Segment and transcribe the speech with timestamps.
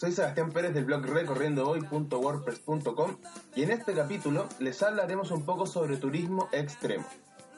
[0.00, 3.16] Soy Sebastián Pérez del blog recorriendohoy.wordpress.com
[3.54, 7.04] y en este capítulo les hablaremos un poco sobre turismo extremo.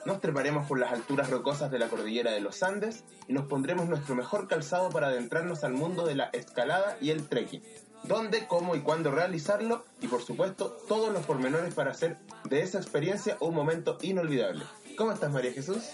[0.07, 3.89] Nos treparemos por las alturas rocosas de la cordillera de los Andes y nos pondremos
[3.89, 7.63] nuestro mejor calzado para adentrarnos al mundo de la escalada y el trekking.
[8.03, 12.19] Dónde, cómo y cuándo realizarlo y por supuesto todos los pormenores para hacer
[12.51, 14.65] de esa experiencia un momento inolvidable.
[14.99, 15.91] ¿Cómo estás María Jesús?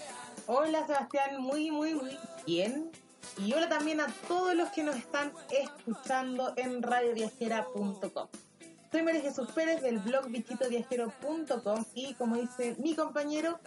[0.47, 2.89] Hola Sebastián, muy, muy, muy bien.
[3.37, 8.27] Y hola también a todos los que nos están escuchando en radioviajera.com.
[8.91, 13.59] Soy María Jesús Pérez del blog bichitoviajero.com y como dice mi compañero,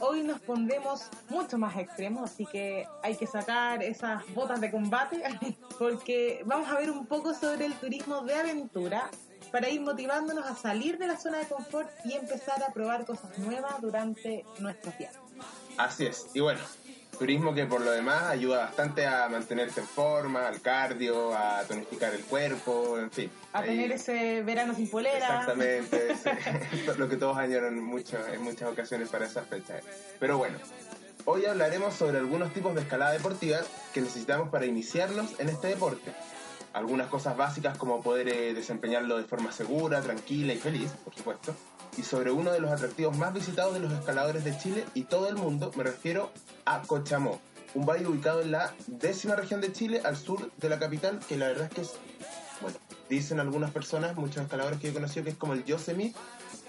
[0.00, 5.22] hoy nos pondremos mucho más extremos, así que hay que sacar esas botas de combate
[5.78, 9.10] porque vamos a ver un poco sobre el turismo de aventura
[9.52, 13.36] para ir motivándonos a salir de la zona de confort y empezar a probar cosas
[13.38, 15.18] nuevas durante nuestros viajes.
[15.76, 16.28] Así es.
[16.34, 16.60] Y bueno,
[17.20, 22.14] turismo que por lo demás ayuda bastante a mantenerse en forma, al cardio, a tonificar
[22.14, 23.30] el cuerpo, en fin.
[23.52, 25.18] A Ahí- tener ese verano sin polera.
[25.40, 26.14] Exactamente,
[26.98, 29.82] lo que todos añoran mucho, en muchas ocasiones para esas fechas.
[30.18, 30.56] Pero bueno,
[31.26, 33.58] hoy hablaremos sobre algunos tipos de escalada deportiva
[33.92, 36.12] que necesitamos para iniciarnos en este deporte.
[36.72, 41.54] Algunas cosas básicas como poder eh, desempeñarlo de forma segura, tranquila y feliz, por supuesto.
[41.96, 45.28] Y sobre uno de los atractivos más visitados de los escaladores de Chile y todo
[45.28, 46.30] el mundo, me refiero
[46.64, 47.40] a Cochamó,
[47.74, 51.36] un valle ubicado en la décima región de Chile, al sur de la capital, que
[51.36, 51.92] la verdad es que es,
[52.60, 52.78] bueno,
[53.08, 56.16] dicen algunas personas, muchos escaladores que yo he conocido, que es como el Yosemite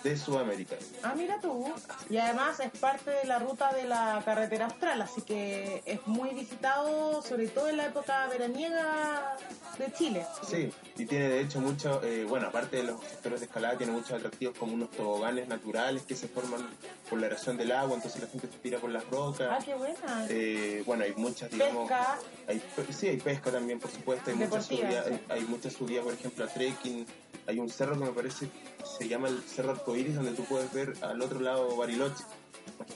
[0.04, 0.76] de Sudamérica.
[1.04, 1.72] Ah, mira tú.
[2.10, 6.30] Y además es parte de la ruta de la carretera austral, así que es muy
[6.32, 9.38] visitado, sobre todo en la época veraniega
[9.78, 10.26] de Chile.
[10.48, 13.94] Sí, y tiene de hecho mucho, eh, bueno, aparte de los sectores de escalada, tiene
[13.94, 16.68] muchos atractivos como unos toboganes naturales que se forman
[17.10, 19.50] por la erosión del agua, entonces la gente se tira por las rocas.
[19.52, 20.26] Ah, qué buena.
[20.30, 21.88] Eh, bueno, hay muchas, digamos...
[21.88, 22.20] Pesca.
[22.48, 22.62] Hay,
[22.92, 24.30] sí, hay pesca también, por supuesto.
[24.30, 25.14] Hay muchas subidas, sí.
[25.14, 27.06] hay, hay muchas subidas, por ejemplo, a trekking.
[27.48, 28.50] Hay un cerro que me parece
[28.86, 32.24] se llama el Cerro Arcoíris, donde tú puedes ver al otro lado Bariloche.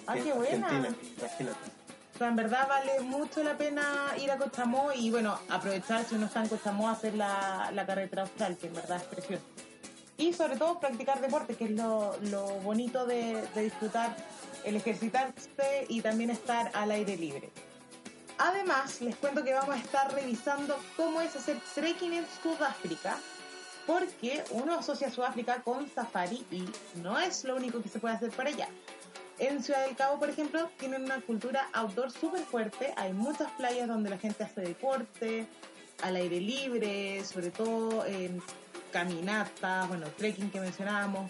[0.08, 0.68] Ah, qué buena.
[0.68, 1.72] Argentina, imagínate.
[2.14, 6.16] O sea, en verdad vale mucho la pena ir a Cochamó y bueno, aprovechar si
[6.16, 9.44] uno está en Cochamó hacer la, la carretera austral, que en verdad es precioso.
[10.18, 14.16] Y sobre todo practicar deporte, que es lo, lo bonito de, de disfrutar
[14.64, 17.52] el ejercitarse y también estar al aire libre.
[18.38, 23.18] Además, les cuento que vamos a estar revisando cómo es hacer trekking en Sudáfrica,
[23.86, 26.66] porque uno asocia Sudáfrica con safari y
[27.02, 28.68] no es lo único que se puede hacer para allá.
[29.38, 32.94] En Ciudad del Cabo, por ejemplo, tienen una cultura outdoor súper fuerte.
[32.96, 35.46] Hay muchas playas donde la gente hace deporte,
[36.02, 38.42] al aire libre, sobre todo en
[38.92, 41.30] caminatas, bueno, trekking que mencionábamos.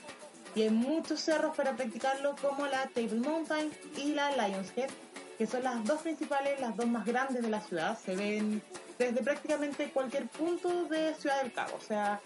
[0.53, 4.89] Y hay muchos cerros para practicarlo, como la Table Mountain y la Lions Head,
[5.37, 7.97] que son las dos principales, las dos más grandes de la ciudad.
[7.97, 8.61] Se ven
[8.97, 11.75] desde prácticamente cualquier punto de Ciudad del Cabo.
[11.75, 12.21] O sea,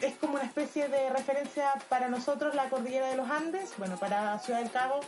[0.00, 4.38] es como una especie de referencia para nosotros la cordillera de los Andes, bueno, para
[4.38, 5.00] Ciudad del Cabo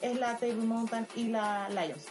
[0.00, 2.04] es la Table Mountain y la Lions.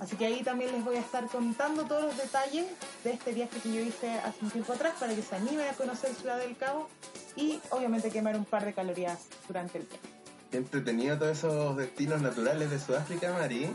[0.00, 2.66] Así que ahí también les voy a estar contando todos los detalles
[3.02, 5.72] de este viaje que yo hice hace un tiempo atrás para que se animen a
[5.72, 6.88] conocer Ciudad del Cabo
[7.34, 10.08] y obviamente quemar un par de calorías durante el viaje.
[10.52, 13.68] Entretenido todos esos destinos naturales de Sudáfrica, Mari.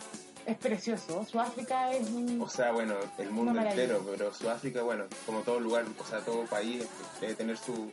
[0.46, 2.42] Es precioso, Sudáfrica es un...
[2.42, 6.46] O sea, bueno, el mundo entero, pero Sudáfrica, bueno, como todo lugar, o sea, todo
[6.46, 6.86] país
[7.22, 7.92] debe tener su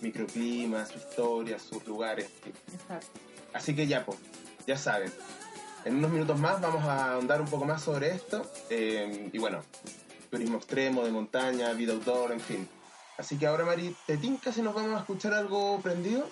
[0.00, 2.30] microclima, su historia, sus lugares.
[2.72, 3.20] Exacto.
[3.52, 4.18] Así que ya, pues,
[4.66, 5.12] ya saben.
[5.84, 8.50] En unos minutos más vamos a ahondar un poco más sobre esto.
[8.70, 9.62] eh, y bueno,
[10.30, 12.68] turismo extremo, de montaña, vida outdoor, en fin.
[13.18, 16.26] Así que ahora, Mari, ¿te tinca si nos vamos a escuchar algo prendido?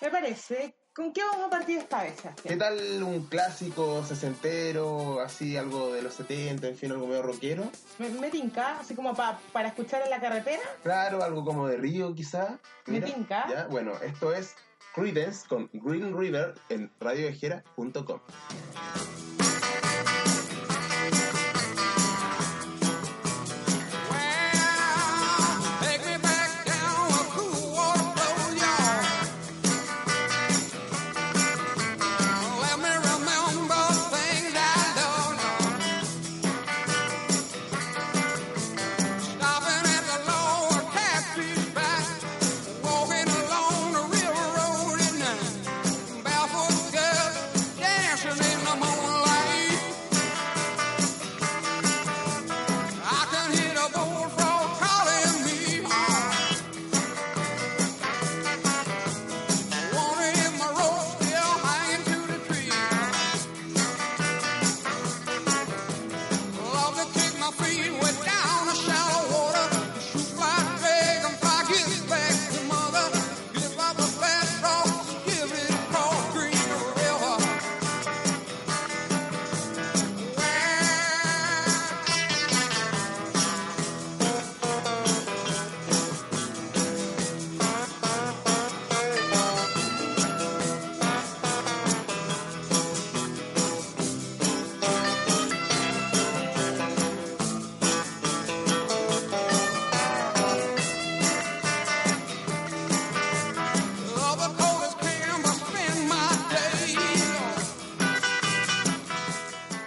[0.00, 2.58] Me parece, ¿Con qué vamos a partir esta vez, ¿Qué Sebastián?
[2.58, 7.70] tal un clásico sesentero, así algo de los 70, en fin, algo medio rockero?
[7.98, 10.60] Me, me tinca, así como pa- para escuchar en la carretera.
[10.82, 12.58] Claro, algo como de Río quizá.
[12.86, 13.46] Me tinca.
[13.48, 13.68] ¿ya?
[13.70, 14.56] Bueno, esto es
[14.92, 18.18] Creedence con Green River en radioviajera.com.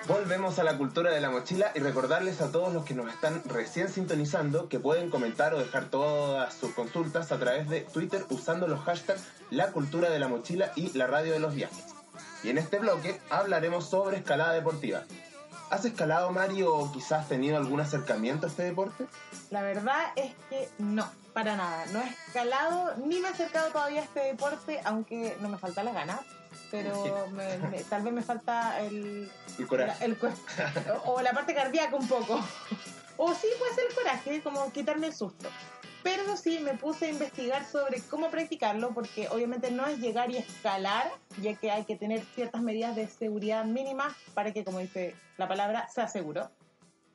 [0.08, 3.44] Volvemos a la cultura de la mochila y recordarles a todos los que nos están
[3.46, 8.68] recién sintonizando que pueden comentar o dejar todas sus consultas a través de Twitter usando
[8.68, 11.86] los hashtags La Cultura de la Mochila y La Radio de los Viajes.
[12.44, 15.04] Y en este bloque hablaremos sobre escalada deportiva.
[15.70, 19.06] ¿Has escalado, Mario, o quizás tenido algún acercamiento a este deporte?
[19.52, 21.86] La verdad es que no, para nada.
[21.94, 25.84] No he escalado ni me he acercado todavía a este deporte, aunque no me falta
[25.84, 26.20] la ganas.
[26.72, 29.30] Pero me- me- tal vez me falta el,
[29.60, 30.06] El coraje.
[30.06, 30.18] el
[31.06, 32.40] o la parte cardíaca un poco.
[33.18, 35.50] O sí puede ser el coraje, como quitarme el susto.
[36.04, 40.38] Pero sí, me puse a investigar sobre cómo practicarlo, porque obviamente no es llegar y
[40.38, 45.14] escalar, ya que hay que tener ciertas medidas de seguridad mínimas para que, como dice
[45.38, 46.50] la palabra, sea seguro.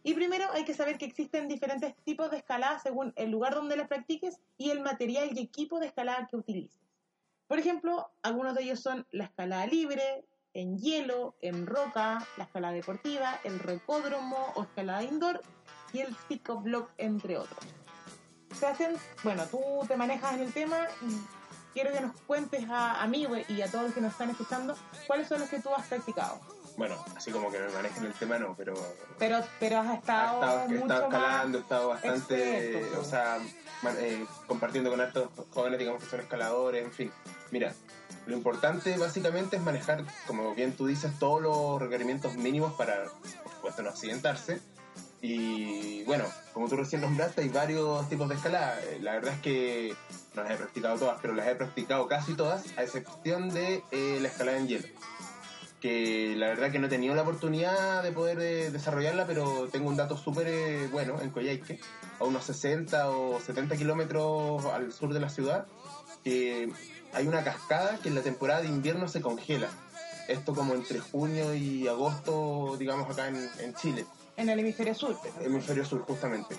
[0.04, 3.76] Y primero hay que saber que existen diferentes tipos de escalada según el lugar donde
[3.76, 6.78] las practiques y el material y equipo de escalada que utilices.
[7.48, 12.72] Por ejemplo, algunos de ellos son la escalada libre, en hielo, en roca, la escalada
[12.72, 15.42] deportiva, el recódromo o escalada indoor
[15.92, 17.60] y el psicoblock, entre otros.
[18.58, 21.20] Sebastián, bueno, tú te manejas en el tema y
[21.74, 24.74] quiero que nos cuentes a, a mí y a todos los que nos están escuchando
[25.06, 26.40] cuáles son los que tú has practicado.
[26.76, 28.74] Bueno, así como que me manejen el tema no, pero
[29.18, 33.38] Pero, pero has ha estado, he estado escalando, he estado bastante, experto, o sea,
[33.98, 37.12] eh, compartiendo con hartos jóvenes, digamos que son escaladores, en fin.
[37.50, 37.74] Mira,
[38.26, 43.52] lo importante básicamente es manejar, como bien tú dices, todos los requerimientos mínimos para, por
[43.52, 44.60] supuesto, no accidentarse.
[45.22, 48.80] Y bueno, como tú recién nombraste, hay varios tipos de escalada.
[48.82, 49.94] Eh, La verdad es que
[50.34, 54.18] no las he practicado todas, pero las he practicado casi todas, a excepción de eh,
[54.20, 54.88] la escalada en hielo
[55.86, 59.88] que la verdad que no he tenido la oportunidad de poder eh, desarrollarla, pero tengo
[59.88, 61.78] un dato súper eh, bueno en Coyhaique,
[62.18, 65.66] a unos 60 o 70 kilómetros al sur de la ciudad,
[66.24, 66.68] que
[67.12, 69.68] hay una cascada que en la temporada de invierno se congela.
[70.26, 74.04] Esto como entre junio y agosto, digamos acá en, en Chile,
[74.36, 75.16] en el hemisferio sur.
[75.40, 76.56] hemisferio sur justamente.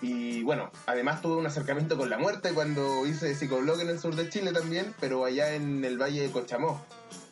[0.00, 4.16] Y bueno, además tuve un acercamiento con la muerte cuando hice psicoblog en el sur
[4.16, 6.82] de Chile también, pero allá en el valle de Cochamó,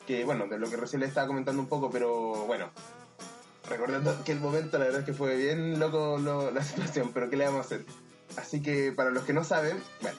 [0.08, 2.70] que bueno, de lo que recién le estaba comentando un poco, pero bueno,
[3.68, 7.28] recordando que el momento la verdad es que fue bien loco lo- la situación, pero
[7.28, 7.84] ¿qué le vamos a hacer?
[8.38, 10.16] Así que para los que no saben, bueno,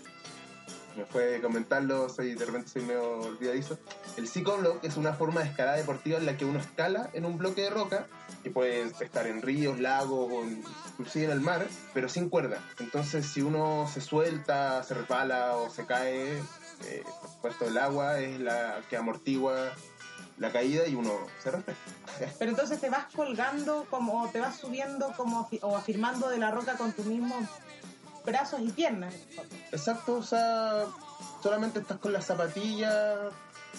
[0.96, 3.80] me fue comentarlo, soy, de repente soy medio olvidadizo.
[4.18, 7.38] El psicoblock es una forma de escalada deportiva en la que uno escala en un
[7.38, 8.06] bloque de roca,
[8.44, 12.58] que puede estar en ríos, lagos o inclusive en el mar, pero sin cuerda.
[12.80, 16.42] Entonces si uno se suelta, se resbala o se cae,
[16.86, 19.72] eh, por supuesto el agua es la que amortigua
[20.38, 21.92] la caída y uno se refresca.
[22.40, 26.76] Pero entonces te vas colgando como, te vas subiendo como o afirmando de la roca
[26.78, 27.46] con tus mismos
[28.26, 29.14] brazos y piernas.
[29.72, 30.86] Exacto, o sea,
[31.42, 33.34] solamente estás con las zapatillas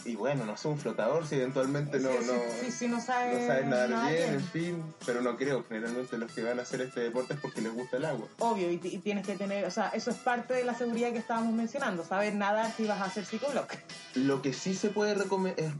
[0.04, 3.88] y bueno, no sé, un flotador si eventualmente no, no, no sabes, no sabes nadar
[4.10, 4.34] bien, bien.
[4.34, 7.60] en fin, pero no creo, generalmente los que van a hacer este deporte es porque
[7.60, 8.28] les gusta el agua.
[8.38, 11.52] Obvio, y, tienes que tener, o sea, eso es parte de la seguridad que estábamos
[11.52, 13.74] mencionando, saber nadar si vas a hacer psicoblock.
[14.14, 15.72] Lo que sí se puede recomendar,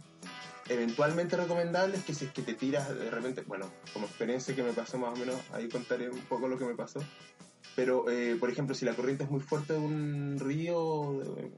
[0.68, 4.62] eventualmente recomendable es que si es que te tiras de repente, bueno, como experiencia que
[4.62, 7.00] me pasó más o menos, ahí contaré un poco lo que me pasó.
[7.76, 11.52] Pero, eh, por ejemplo, si la corriente es muy fuerte de un río, eh,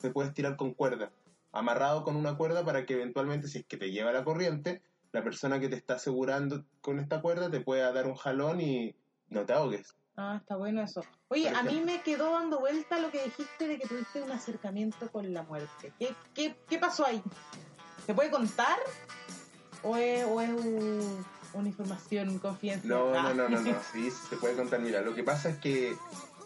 [0.00, 1.10] te puedes tirar con cuerda,
[1.54, 4.82] amarrado con una cuerda para que eventualmente, si es que te lleva la corriente,
[5.12, 8.94] la persona que te está asegurando con esta cuerda te pueda dar un jalón y
[9.28, 9.94] no te ahogues.
[10.16, 11.02] Ah, está bueno eso.
[11.28, 15.10] Oye, a mí me quedó dando vuelta lo que dijiste de que tuviste un acercamiento
[15.10, 15.92] con la muerte.
[15.98, 17.22] ¿Qué, qué, qué pasó ahí?
[18.06, 18.78] ¿Se puede contar?
[19.82, 22.88] ¿O es, o es un- una información confidencial?
[22.88, 23.32] No, Ah.
[23.34, 24.80] no, no, no, no, sí, sí se puede contar.
[24.80, 25.96] Mira, lo que pasa es que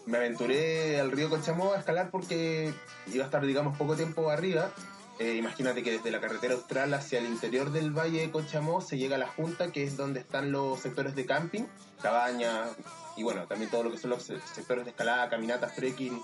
[0.05, 2.73] me aventuré al río Cochamó a escalar porque
[3.13, 4.71] iba a estar, digamos, poco tiempo arriba.
[5.19, 8.97] Eh, imagínate que desde la carretera austral hacia el interior del valle de Cochamó se
[8.97, 11.63] llega a la Junta, que es donde están los sectores de camping,
[12.01, 12.69] cabañas
[13.17, 16.21] y bueno, también todo lo que son los se- sectores de escalada, caminatas, trekking,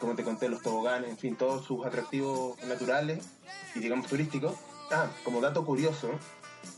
[0.00, 3.24] como te conté, los toboganes, en fin, todos sus atractivos naturales
[3.76, 4.54] y digamos turísticos.
[4.90, 6.10] Ah, como dato curioso,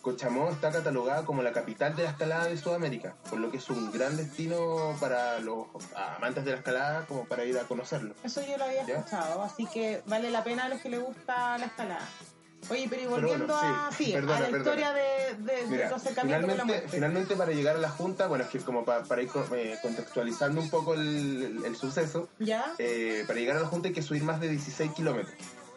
[0.03, 3.69] Cochamó está catalogada como la capital de la escalada de Sudamérica, por lo que es
[3.71, 5.67] un gran destino para los
[6.17, 8.15] amantes de la escalada como para ir a conocerlo.
[8.25, 8.97] Eso yo lo había ¿Ya?
[8.99, 12.09] escuchado, así que vale la pena a los que les gusta la escalada.
[12.71, 14.59] Oye, pero y Pero volviendo bueno, a, sí, sí, perdona, a la perdona.
[14.71, 18.27] historia de, de, de Mira, tu acercamiento con la finalmente, para llegar a la Junta,
[18.27, 21.01] bueno, es que como pa- para ir eh, contextualizando un poco el,
[21.61, 22.75] el- el suceso, ¿Ya?
[22.79, 25.35] eh, para llegar a la Junta hay que subir más de 16 kilómetros,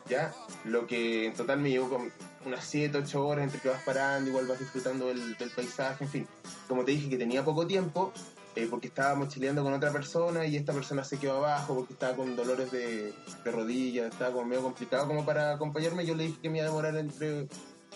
[0.10, 0.34] ¿ya?
[0.66, 2.12] Lo que en total me llevó con
[2.46, 6.28] unas 7, 8 horas entre que vas parando, igual vas disfrutando del, paisaje, en fin.
[6.68, 8.12] Como te dije que tenía poco tiempo,
[8.56, 12.16] eh, porque estaba mochileando con otra persona y esta persona se quedó abajo porque estaba
[12.16, 13.14] con dolores de,
[13.46, 16.70] rodillas, estaba como medio complicado como para acompañarme, yo le dije que me iba a
[16.70, 17.48] demorar entre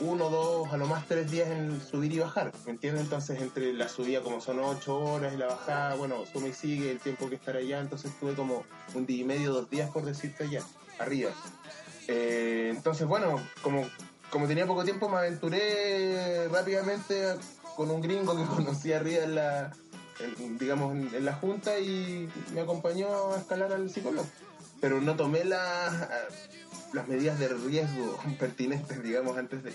[0.01, 3.03] uno, dos, a lo más tres días en subir y bajar, ¿me entiendes?
[3.03, 6.91] Entonces entre la subida como son ocho horas y la bajada, bueno, suma y sigue
[6.91, 10.03] el tiempo que estar allá, entonces tuve como un día y medio, dos días por
[10.03, 10.63] decirte allá,
[10.99, 11.31] arriba.
[12.07, 13.85] Eh, entonces bueno, como,
[14.35, 17.35] como tenía poco tiempo me aventuré rápidamente
[17.77, 19.71] con un gringo que conocí arriba en la,
[20.59, 24.27] digamos, en, la junta y me acompañó a escalar al psicólogo.
[24.81, 26.09] Pero no tomé las,
[26.91, 29.73] las medidas de riesgo pertinentes, digamos, antes de...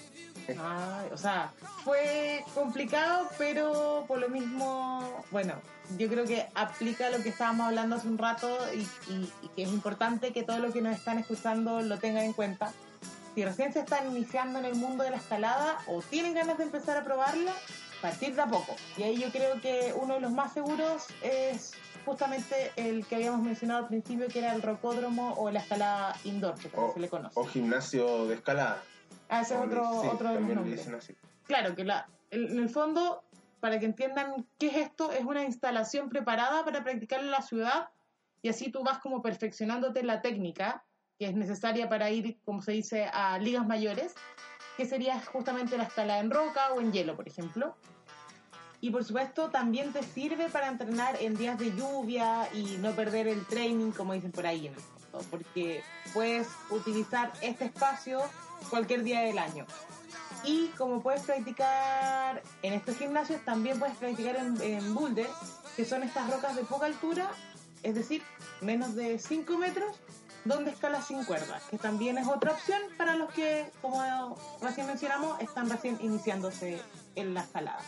[1.11, 1.53] O sea,
[1.83, 5.55] fue complicado, pero por lo mismo, bueno,
[5.97, 9.63] yo creo que aplica lo que estábamos hablando hace un rato y, y- y que
[9.63, 12.75] es importante que todo lo que nos están escuchando lo tengan en cuenta.
[13.35, 16.65] Si recién se están iniciando en el mundo de la escalada o tienen ganas de
[16.65, 17.53] empezar a probarla,
[18.03, 18.75] partir de a poco.
[18.97, 23.43] Y ahí yo creo que uno de los más seguros es justamente el que habíamos
[23.43, 27.09] mencionado al principio, que era el rocódromo o la escalada indoor, que O, se le
[27.09, 27.39] conoce.
[27.39, 28.83] o gimnasio de escalada.
[29.29, 30.89] Ah, ese es otro, sí, otro de los nombres.
[31.47, 33.23] Claro, que la, en el fondo,
[33.61, 37.91] para que entiendan qué es esto, es una instalación preparada para practicar en la ciudad
[38.43, 40.85] y así tú vas como perfeccionándote la técnica
[41.21, 44.15] que es necesaria para ir, como se dice, a ligas mayores,
[44.79, 47.77] que sería justamente la escalada en roca o en hielo, por ejemplo.
[48.81, 53.29] Y por supuesto también te sirve para entrenar en días de lluvia y no perder
[53.29, 54.73] el training, como dicen por ahí
[55.13, 55.83] fondo, porque
[56.15, 58.23] puedes utilizar este espacio
[58.71, 59.67] cualquier día del año.
[60.43, 65.29] Y como puedes practicar en estos gimnasios, también puedes practicar en, en boulder,
[65.77, 67.31] que son estas rocas de poca altura,
[67.83, 68.23] es decir,
[68.63, 70.01] menos de 5 metros,
[70.45, 75.41] donde escalas sin cuerdas, que también es otra opción para los que, como recién mencionamos,
[75.41, 76.81] están recién iniciándose
[77.15, 77.83] en la escalada.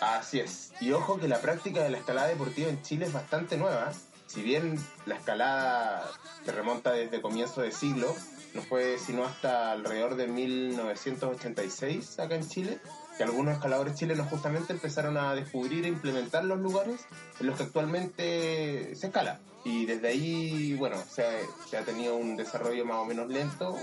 [0.00, 0.72] Así es.
[0.80, 3.92] Y ojo que la práctica de la escalada deportiva en Chile es bastante nueva.
[4.26, 6.10] Si bien la escalada
[6.44, 8.14] se remonta desde comienzo de siglo,
[8.54, 12.80] no fue sino hasta alrededor de 1986 acá en Chile,
[13.20, 17.02] que algunos escaladores chilenos justamente empezaron a descubrir e implementar los lugares
[17.38, 19.40] en los que actualmente se escala.
[19.62, 21.32] Y desde ahí, bueno, se ha,
[21.68, 23.76] se ha tenido un desarrollo más o menos lento,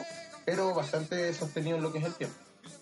[0.44, 2.36] pero bastante sostenido en lo que es el tiempo.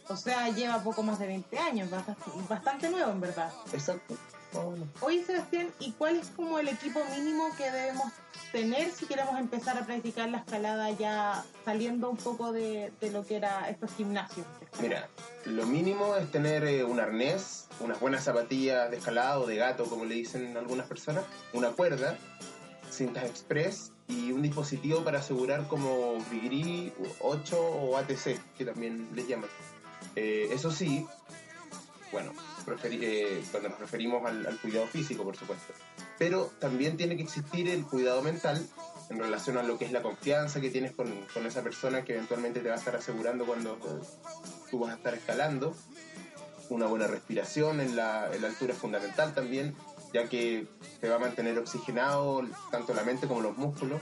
[0.07, 3.51] O sea, lleva poco más de 20 años, bastante, bastante nuevo en verdad.
[3.73, 4.15] Exacto.
[4.55, 4.87] Más o menos.
[5.01, 8.11] Oye, Sebastián, ¿y cuál es como el equipo mínimo que debemos
[8.51, 13.25] tener si queremos empezar a practicar la escalada ya saliendo un poco de, de lo
[13.25, 14.45] que era estos gimnasios?
[14.81, 15.09] Mira,
[15.45, 19.85] lo mínimo es tener eh, un arnés, unas buenas zapatillas de escalada o de gato,
[19.85, 22.17] como le dicen algunas personas, una cuerda,
[22.91, 29.27] cintas express y un dispositivo para asegurar como Vigri 8 o ATC, que también les
[29.27, 29.49] llaman.
[30.15, 31.05] Eh, eso sí,
[32.11, 32.31] bueno,
[32.83, 35.73] eh, cuando nos referimos al, cuidado físico, por supuesto.
[36.17, 38.65] Pero también tiene que existir el cuidado mental
[39.09, 42.13] en relación a lo que es la confianza que tienes con, con esa persona que
[42.13, 43.77] eventualmente te va a estar asegurando cuando
[44.71, 45.75] tú vas a estar escalando.
[46.69, 49.75] Una buena respiración en la, en la altura es fundamental también,
[50.13, 50.67] ya que
[50.99, 52.41] te va a mantener oxigenado
[52.71, 54.01] tanto la mente como los músculos.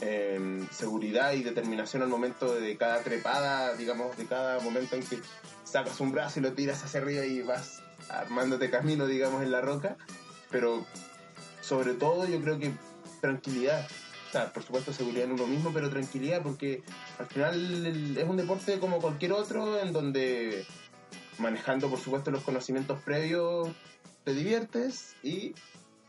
[0.00, 5.18] Eh, seguridad y determinación al momento de cada trepada, digamos, de cada momento en que
[5.64, 9.60] sacas un brazo y lo tiras hacia arriba y vas armándote camino, digamos, en la
[9.60, 9.96] roca.
[10.50, 10.86] Pero
[11.60, 12.72] sobre todo yo creo que
[13.20, 13.86] tranquilidad.
[14.28, 16.82] O sea, por supuesto seguridad en uno mismo, pero tranquilidad porque
[17.18, 20.66] al final es un deporte como cualquier otro en donde
[21.38, 23.68] manejando por supuesto los conocimientos previos
[24.24, 25.54] te diviertes y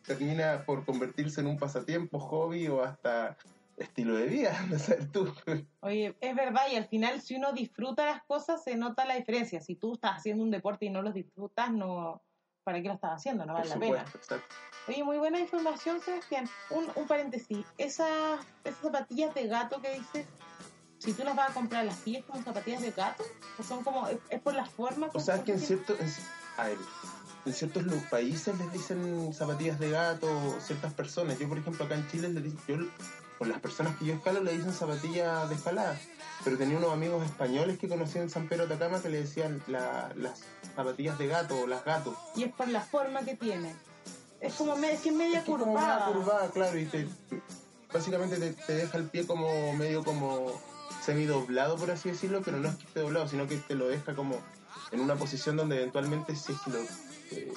[0.06, 3.38] termina por convertirse en un pasatiempo, hobby o hasta
[3.80, 5.34] estilo de vida, no sé tú.
[5.82, 9.62] Oye, es verdad, y al final si uno disfruta las cosas se nota la diferencia.
[9.62, 12.22] Si tú estás haciendo un deporte y no los disfrutas, no
[12.64, 13.46] ¿para qué lo estás haciendo?
[13.46, 14.02] No Por vale la pena.
[14.14, 14.56] exacto.
[14.88, 16.50] Oye, muy buena información, Sebastián.
[16.70, 17.66] Un, un paréntesis.
[17.78, 20.28] Esas, esas zapatillas de gato que dices,
[20.98, 23.24] si tú las vas a comprar, ¿las pillas como zapatillas de gato?
[23.58, 25.10] ¿O son como, es, es por la forma?
[25.14, 26.08] O sea, que en cierto, en,
[26.58, 26.78] a ver,
[27.46, 30.28] en ciertos lu- países les dicen zapatillas de gato
[30.60, 31.40] ciertas personas.
[31.40, 32.30] Yo, por ejemplo, acá en Chile,
[32.68, 32.76] yo,
[33.40, 35.98] con las personas que yo escalo le dicen zapatillas de escalada.
[36.44, 39.64] Pero tenía unos amigos españoles que conocí en San Pedro de Atacama que le decían
[39.68, 40.42] la- las
[40.76, 42.16] zapatillas de gato o las gatos.
[42.36, 43.74] Y es por la forma que tiene.
[44.42, 46.08] Es como me, es que es media Es que como curvada.
[46.10, 47.08] una curvada, claro, y te,
[47.92, 50.52] básicamente te, te deja el pie como medio como
[51.06, 54.16] semidoblado, por así decirlo, pero no es que esté doblado, sino que te lo deja
[54.16, 54.36] como
[54.92, 56.80] en una posición donde eventualmente si es que lo
[57.32, 57.54] eh,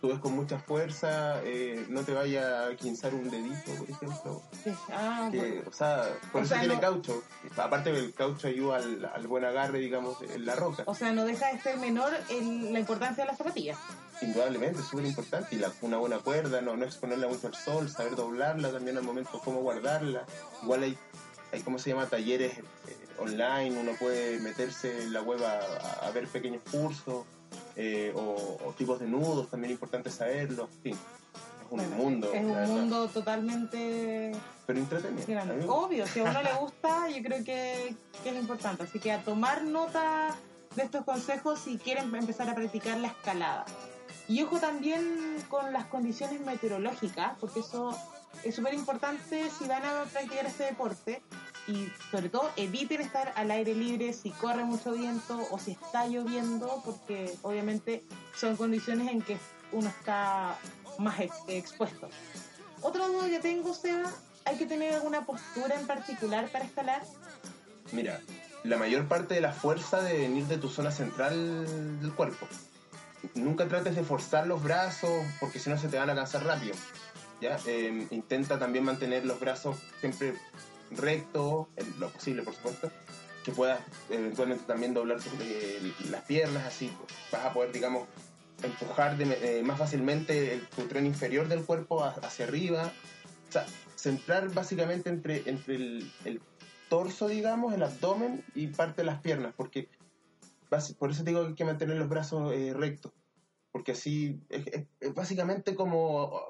[0.00, 4.42] tú ves con mucha fuerza, eh, no te vaya a quinzar un dedito, por ejemplo.
[4.90, 5.62] Ah, Que, bueno.
[5.68, 7.22] o sea, por O eso sea, tiene no- caucho.
[7.56, 10.82] Aparte que el caucho ayuda al, al buen agarre, digamos, en la roca.
[10.86, 13.78] O sea, no deja de ser menor el- la importancia de las zapatillas.
[14.22, 15.54] Indudablemente, es súper importante.
[15.56, 19.02] Y la, una buena cuerda, no, no exponerla mucho al sol, saber doblarla también al
[19.04, 20.24] momento, cómo guardarla.
[20.62, 20.98] Igual hay,
[21.52, 22.06] hay ¿cómo se llama?
[22.06, 22.62] Talleres eh,
[23.18, 27.24] online, uno puede meterse en la web a ver pequeños cursos
[27.76, 30.68] eh, o, o tipos de nudos, también importante saberlo.
[30.76, 32.32] En fin, es un Bueno, mundo.
[32.32, 34.32] Es un mundo totalmente
[34.66, 35.26] Pero entretenido.
[35.26, 35.64] grande.
[35.68, 38.82] Obvio, si a uno le gusta, yo creo que, que es importante.
[38.84, 40.34] Así que a tomar nota
[40.74, 43.64] de estos consejos si quieren empezar a practicar la escalada.
[44.28, 47.96] Y ojo también con las condiciones meteorológicas, porque eso
[48.44, 51.22] es súper importante si van a practicar este deporte.
[51.68, 56.06] Y sobre todo eviten estar al aire libre si corre mucho viento o si está
[56.06, 58.04] lloviendo, porque obviamente
[58.38, 59.36] son condiciones en que
[59.72, 60.56] uno está
[60.98, 62.08] más ex- expuesto.
[62.82, 64.12] Otra duda que tengo, Seba,
[64.44, 67.02] ¿hay que tener alguna postura en particular para escalar?
[67.90, 68.20] Mira,
[68.62, 72.46] la mayor parte de la fuerza debe venir de tu zona central del cuerpo.
[73.34, 76.76] Nunca trates de forzar los brazos porque si no se te van a cansar rápido.
[77.40, 77.58] ¿Ya?
[77.66, 80.34] Eh, intenta también mantener los brazos siempre
[80.90, 81.66] rectos,
[81.98, 82.90] lo posible por supuesto,
[83.44, 86.90] que puedas eventualmente también doblar tus- las piernas, así
[87.32, 88.08] vas a poder, digamos,
[88.62, 92.92] empujar eh, más fácilmente el- tu tren inferior del cuerpo hacia arriba.
[93.48, 96.10] O sea, centrar básicamente entre, entre el,
[96.88, 99.88] torso, digamos, el abdomen y parte de las piernas, porque
[100.98, 103.12] por eso digo que hay que mantener los brazos eh, rectos,
[103.72, 106.40] porque así es básicamente como,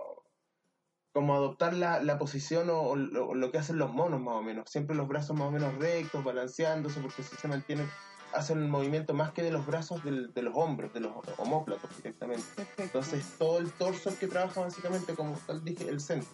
[1.16, 4.42] como adoptar la, la posición o, o lo, lo que hacen los monos más o
[4.42, 7.88] menos, siempre los brazos más o menos rectos, balanceándose, porque si se mantienen,
[8.34, 11.88] hacen el movimiento más que de los brazos del- de los hombros, de los homóplatos
[11.96, 12.44] directamente.
[12.54, 12.82] Perfecto.
[12.82, 16.28] Entonces todo el torso que trabaja básicamente como tal dije el centro.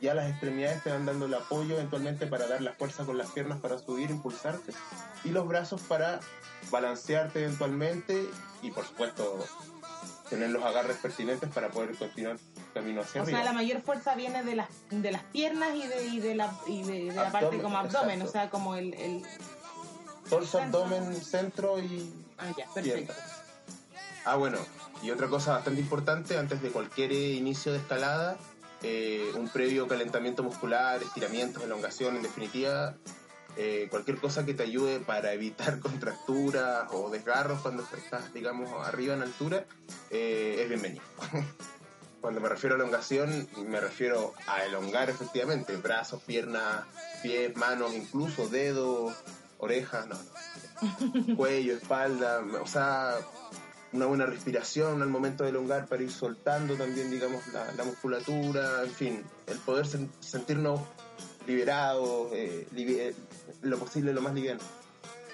[0.00, 3.30] Ya las extremidades te van dando el apoyo eventualmente para dar la fuerza con las
[3.30, 4.72] piernas para subir, impulsarte.
[5.22, 6.18] Y los brazos para
[6.72, 8.28] balancearte eventualmente
[8.62, 9.38] y por supuesto
[10.28, 12.36] tener los agarres pertinentes para poder continuar
[12.74, 13.38] camino hacia o arriba.
[13.38, 16.52] sea, la mayor fuerza viene de las, de las piernas y de, y de la,
[16.66, 18.28] y de, de la parte Abdomen, como abdomen, exacto.
[18.28, 18.92] o sea, como el...
[18.94, 19.22] el...
[20.28, 23.12] Torso, abdomen, centro y Ah, ya, perfecto.
[24.24, 24.58] Ah, bueno,
[25.02, 28.36] y otra cosa bastante importante, antes de cualquier inicio de escalada,
[28.82, 32.96] eh, un previo calentamiento muscular, estiramientos, elongación, en definitiva,
[33.56, 39.14] eh, cualquier cosa que te ayude para evitar contracturas o desgarros cuando estás, digamos, arriba
[39.14, 39.66] en altura,
[40.10, 41.04] eh, es bienvenido.
[42.24, 46.86] Cuando me refiero a elongación, me refiero a elongar efectivamente, brazos, piernas,
[47.22, 49.12] pies, manos, incluso dedos,
[49.58, 50.14] orejas, no,
[51.26, 51.36] no.
[51.36, 53.16] cuello, espalda, o sea,
[53.92, 58.84] una buena respiración al momento de elongar para ir soltando también, digamos, la, la musculatura,
[58.84, 60.80] en fin, el poder sen- sentirnos
[61.46, 63.14] liberados, eh, eh,
[63.60, 64.60] lo posible, lo más liviano.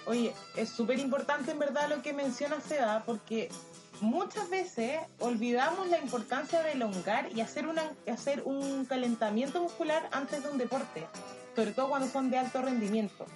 [0.06, 3.48] Oye, es súper importante en verdad lo que menciona Seba, porque
[4.00, 10.42] muchas veces olvidamos la importancia de elongar y hacer, una, hacer un calentamiento muscular antes
[10.42, 11.06] de un deporte,
[11.54, 13.26] sobre todo cuando son de alto rendimiento.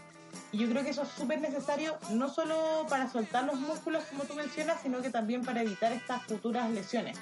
[0.52, 4.24] Y yo creo que eso es súper necesario, no solo para soltar los músculos, como
[4.24, 7.18] tú mencionas, sino que también para evitar estas futuras lesiones.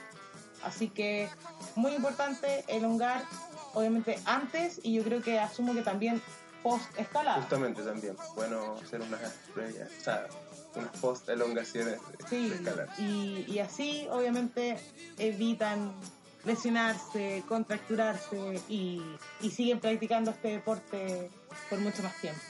[0.63, 1.29] Así que
[1.75, 3.25] muy importante elongar,
[3.75, 6.23] obviamente antes, y yo creo que asumo que también
[6.63, 7.41] post escalada.
[7.41, 8.17] Justamente también.
[8.35, 9.21] Bueno hacer unas
[9.55, 9.91] previas,
[10.75, 12.89] unas post elongaciones de Sí, escalar.
[12.99, 14.79] y, y así obviamente
[15.19, 15.93] evitan
[16.45, 19.01] lesionarse, contracturarse y,
[19.41, 21.31] y siguen practicando este deporte
[21.71, 22.41] por mucho más tiempo.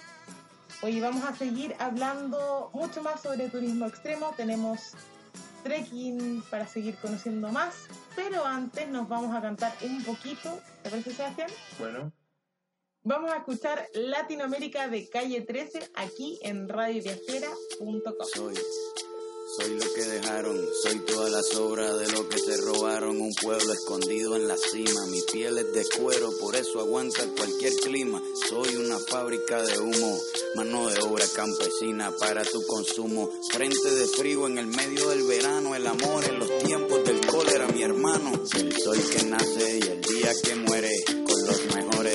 [0.83, 4.33] Hoy vamos a seguir hablando mucho más sobre turismo extremo.
[4.37, 4.93] Tenemos
[5.63, 7.75] trekking para seguir conociendo más,
[8.17, 10.59] pero antes nos vamos a cantar un poquito.
[10.83, 11.49] ¿Te parece, Sebastián?
[11.79, 12.13] Bueno,
[13.05, 18.01] Vamos a escuchar Latinoamérica de Calle 13 aquí en radioviajera.com.
[18.33, 18.55] Soy,
[19.57, 23.21] soy lo que dejaron, soy toda la sobra de lo que se robaron.
[23.21, 27.73] Un pueblo escondido en la cima, mi piel es de cuero, por eso aguanta cualquier
[27.83, 28.23] clima.
[28.49, 30.21] Soy una fábrica de humo,
[30.55, 33.29] mano de obra campesina para tu consumo.
[33.51, 37.67] Frente de frío en el medio del verano, el amor en los tiempos del cólera,
[37.67, 38.31] mi hermano.
[38.55, 41.05] El sol que nace y el día que muere,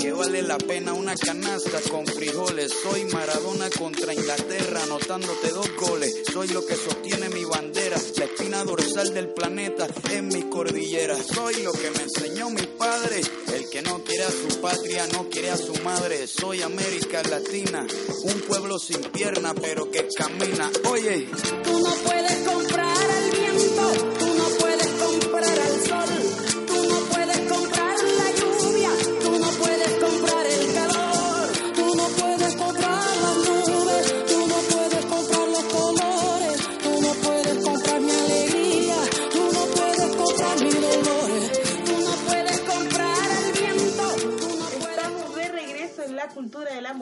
[0.00, 2.72] Que vale la pena una canasta con frijoles.
[2.84, 6.22] Soy Maradona contra Inglaterra, anotándote dos goles.
[6.32, 11.16] Soy lo que sostiene mi bandera, la espina dorsal del planeta en mi cordillera.
[11.16, 15.28] Soy lo que me enseñó mi padre, el que no quiere a su patria, no
[15.28, 16.28] quiere a su madre.
[16.28, 17.84] Soy América Latina,
[18.22, 20.70] un pueblo sin pierna pero que camina.
[20.88, 21.26] Oye,
[21.64, 22.44] Tú no puedes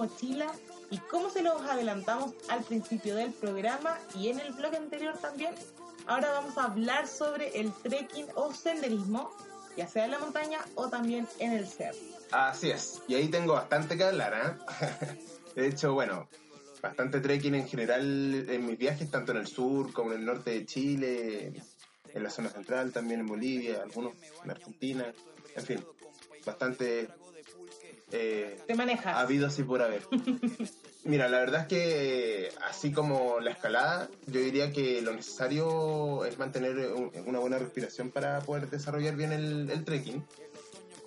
[0.08, 0.52] mochila
[0.90, 5.54] y como se los adelantamos al principio del programa y en el blog anterior también,
[6.06, 9.30] ahora vamos a hablar sobre el trekking o senderismo,
[9.76, 11.98] ya sea en la montaña o también en el cerro.
[12.32, 13.02] así es.
[13.06, 15.18] Y ahí tengo bastante que hablar, ¿eh?
[15.54, 16.28] De hecho, bueno,
[16.80, 20.50] bastante trekking en general en mis viajes, tanto en el sur como en el norte
[20.52, 21.52] de Chile,
[22.14, 25.12] en la zona central, también en Bolivia, algunos en Argentina,
[25.54, 25.84] en fin,
[26.46, 27.08] bastante
[28.12, 29.16] eh, Te manejas.
[29.16, 30.02] habido así por haber.
[31.04, 36.38] Mira, la verdad es que así como la escalada, yo diría que lo necesario es
[36.38, 40.22] mantener un- una buena respiración para poder desarrollar bien el, el trekking.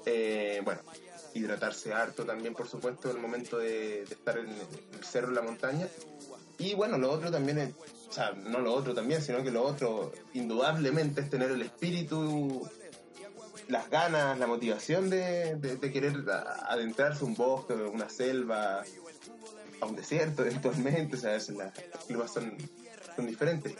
[0.06, 0.82] Eh, bueno,
[1.34, 5.42] hidratarse harto también, por supuesto, el momento de, de estar en el cerro, en la
[5.42, 5.88] montaña.
[6.58, 7.74] Y bueno, lo otro también es,
[8.10, 12.68] o sea, no lo otro también, sino que lo otro indudablemente es tener el espíritu,
[13.68, 16.14] las ganas, la motivación de, de- de querer
[16.68, 18.84] adentrarse a un bosque, una selva,
[19.82, 22.58] a un desierto eventualmente, o sea, es la- los climas son,
[23.16, 23.74] son diferentes.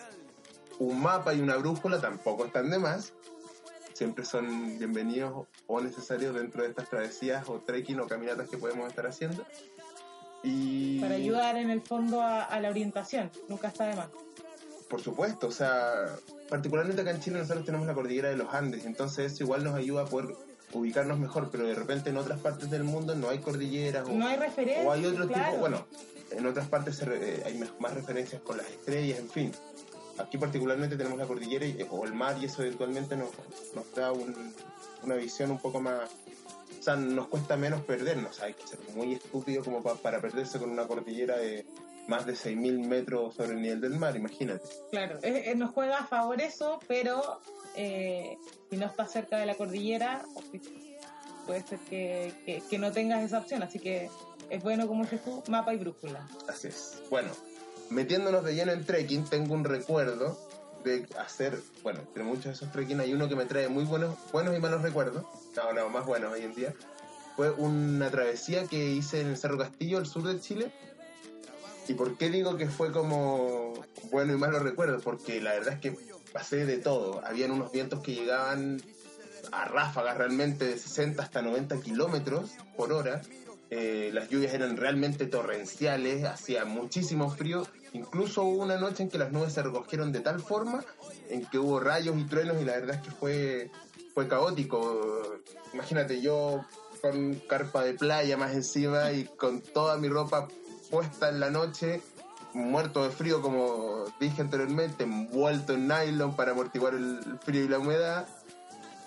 [0.80, 3.14] Un mapa y una brújula tampoco están de más,
[3.94, 8.88] siempre son bienvenidos o necesarios dentro de estas travesías o trekking o caminatas que podemos
[8.90, 9.46] estar haciendo.
[10.44, 14.08] Y Para ayudar en el fondo a, a la orientación, nunca está de más.
[14.90, 16.16] por supuesto, o sea,
[16.56, 19.74] particularmente acá en Chile nosotros tenemos la cordillera de los Andes, entonces eso igual nos
[19.74, 20.36] ayuda a poder
[20.74, 24.28] ubicarnos mejor, pero de repente en otras partes del mundo no hay cordilleras o, No
[24.28, 24.86] hay referencia.
[24.86, 25.46] o hay otro claro.
[25.46, 25.86] tipo, bueno,
[26.32, 29.52] en otras partes se re- eh, hay más- más referencias con las estrellas, en fin.
[30.18, 33.30] Aquí particularmente tenemos la cordillera y- o el mar y eso eventualmente nos,
[33.74, 34.54] nos da un-
[35.04, 36.10] una visión un poco más...
[36.80, 40.60] O sea, nos cuesta menos perdernos, hay que ser muy estúpido como pa- para perderse
[40.60, 41.66] con una cordillera de
[42.08, 44.64] más de 6.000 metros sobre el nivel del mar, imagínate.
[44.92, 47.40] Claro, es- nos juega a favor eso, pero
[47.76, 48.38] eh,
[48.70, 50.24] si no estás cerca de la cordillera,
[51.46, 53.64] puede ser que, que- que no tengas esa opción.
[53.64, 54.10] Así que
[54.50, 56.28] es bueno, como dices tú, mapa y brújula.
[56.48, 57.02] Así es.
[57.10, 57.30] Bueno,
[57.90, 60.38] metiéndonos de lleno en trekking, tengo un recuerdo
[60.84, 64.16] de hacer, bueno, entre muchos de esos trekking hay uno que me trae muy buenos,
[64.32, 65.24] buenos y malos recuerdos,
[65.56, 66.74] no, no, más buenos hoy en día.
[67.36, 70.72] Fue una travesía que hice en el Cerro Castillo, al sur de Chile.
[71.88, 73.74] ¿Y por qué digo que fue como
[74.12, 75.00] bueno y malo recuerdo?
[75.00, 75.96] Porque la verdad es que
[76.32, 77.22] pasé de todo.
[77.26, 78.82] Habían unos vientos que llegaban
[79.52, 83.22] a ráfagas realmente de 60 hasta 90 kilómetros por hora.
[83.70, 89.18] eh, las lluvias eran realmente torrenciales, hacía muchísimo frío, incluso hubo una noche en que
[89.18, 90.84] las nubes se recogieron de tal forma
[91.30, 93.72] en que hubo rayos y truenos y la verdad es que fue,
[94.14, 95.40] fue caótico.
[95.74, 96.66] Imagínate yo
[97.02, 100.50] con carpa de playa más encima y con toda mi ropa
[100.92, 102.02] puesta en la noche,
[102.54, 107.80] muerto de frío como dije anteriormente, envuelto en nylon para amortiguar el frío y la
[107.80, 108.28] humedad.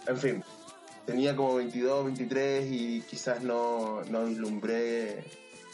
[0.08, 0.44] En fin,
[1.06, 5.24] tenía como 22, 23 y quizás no, no vislumbré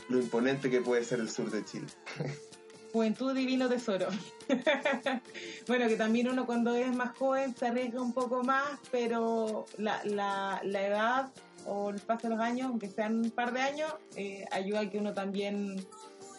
[0.09, 1.87] lo imponente que puede ser el sur de Chile.
[2.93, 4.09] Juventud divino tesoro.
[5.69, 10.01] bueno, que también uno cuando es más joven se arriesga un poco más, pero la,
[10.05, 11.33] la, la edad
[11.67, 14.91] o el paso de los años, aunque sean un par de años, eh, ayuda a
[14.91, 15.77] que uno también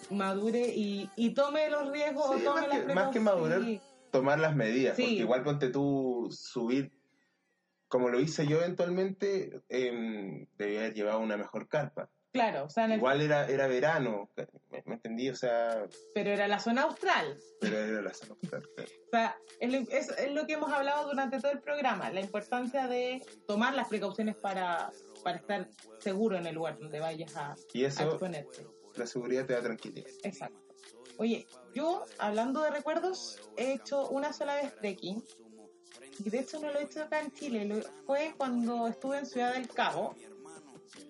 [0.10, 3.62] madure y, y tome los riesgos Sí, o tome más, las que, más que madurar,
[3.62, 3.80] sí.
[4.12, 5.04] tomar las medidas, Sí.
[5.04, 6.92] porque igual ponte tú subir,
[7.88, 12.10] como lo hice yo eventualmente, em, debía haber llevado una mejor carpa.
[12.32, 14.30] Claro, o sea, en el- Igual era, era verano,
[14.70, 15.30] ¿me, me entendí?
[15.30, 17.38] O sea, pero era la zona austral.
[17.60, 18.90] pero era la zona austral, claro.
[19.08, 22.22] O sea, es lo, es, es lo que hemos hablado durante todo el programa, la
[22.22, 24.92] importancia de tomar las precauciones para,
[25.24, 25.68] para estar
[26.00, 28.66] seguro en el lugar donde vayas a, Y a eso, exponerte.
[28.96, 30.08] la seguridad te da tranquilidad.
[30.24, 30.58] Exacto.
[31.18, 35.22] Oye, yo, hablando de recuerdos, he hecho una sola vez trekking.
[36.24, 37.66] Y de hecho no lo he hecho acá en Chile.
[37.66, 40.16] lo- fue cuando estuve en Ciudad del Cabo,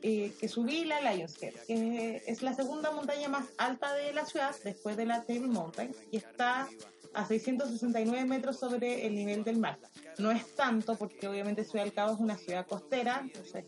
[0.02, 4.26] eh, que subí la Lions Head, que es la segunda montaña más alta de la
[4.26, 6.68] ciudad, después de la Table Mountain, y está
[7.14, 9.78] a 669 metros sobre el nivel del mar.
[10.18, 13.66] No es tanto, porque obviamente Ciudad del Cabo es una ciudad costera, entonces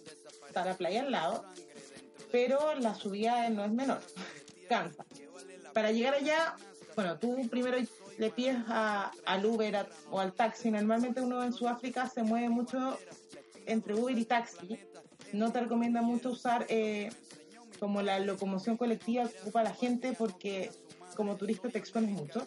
[0.48, 1.46] está la playa al lado,
[2.32, 4.02] pero la subida no es menor,
[4.70, 5.06] cansa.
[5.74, 6.56] Para llegar allá,
[6.96, 7.78] bueno, tú primero
[8.18, 10.72] le pides a, al Uber o al taxi.
[10.72, 12.98] Normalmente uno en Sudáfrica se mueve mucho
[13.66, 14.80] entre Uber y taxi.
[15.34, 17.10] No te recomienda mucho usar eh,
[17.80, 20.72] como la locomoción colectiva que ocupa la gente porque
[21.16, 22.46] como turista te expones mucho.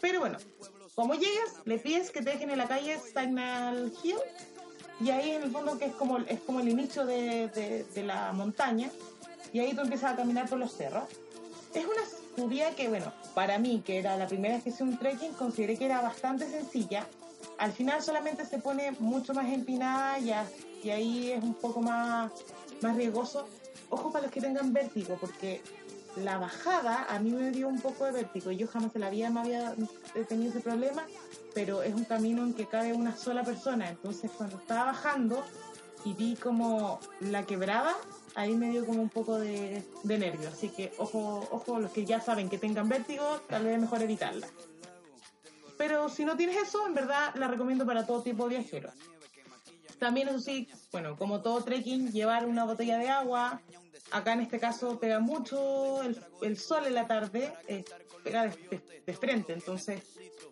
[0.00, 0.38] Pero bueno,
[0.94, 4.16] como llegas, le pides que te dejen en la calle Signal Hill
[5.00, 8.02] y ahí en el fondo que es como, es como el inicio de, de- de
[8.02, 8.90] la montaña
[9.52, 11.04] y ahí tú empiezas a caminar por los cerros.
[11.74, 12.02] Es una
[12.36, 15.76] subida que, bueno, para mí, que era la primera vez que hice un trekking, consideré
[15.76, 17.06] que era bastante sencilla.
[17.58, 20.32] Al final solamente se pone mucho más empinada y,
[20.86, 22.32] y ahí es un poco más,
[22.80, 23.46] más riesgoso.
[23.90, 25.62] Ojo para los que tengan vértigo, porque
[26.16, 28.50] la bajada a mí me dio un poco de vértigo.
[28.50, 29.74] Yo jamás en la vida me había
[30.28, 31.04] tenido ese problema,
[31.54, 33.88] pero es un camino en que cabe una sola persona.
[33.88, 35.44] Entonces cuando estaba bajando
[36.04, 37.94] y vi como la quebrada,
[38.34, 40.48] ahí me dio como un poco de, de nervio.
[40.48, 44.46] Así que ojo, ojo, los que ya saben que tengan vértigo, tal vez mejor evitarla.
[45.78, 48.92] Pero si no tienes eso, en verdad la recomiendo para todo tipo de viajeros.
[49.98, 53.62] También eso sí, bueno, como todo trekking, llevar una botella de agua.
[54.10, 57.84] Acá en este caso pega mucho el, el sol en la tarde, eh,
[58.22, 60.02] pega de, frente, entonces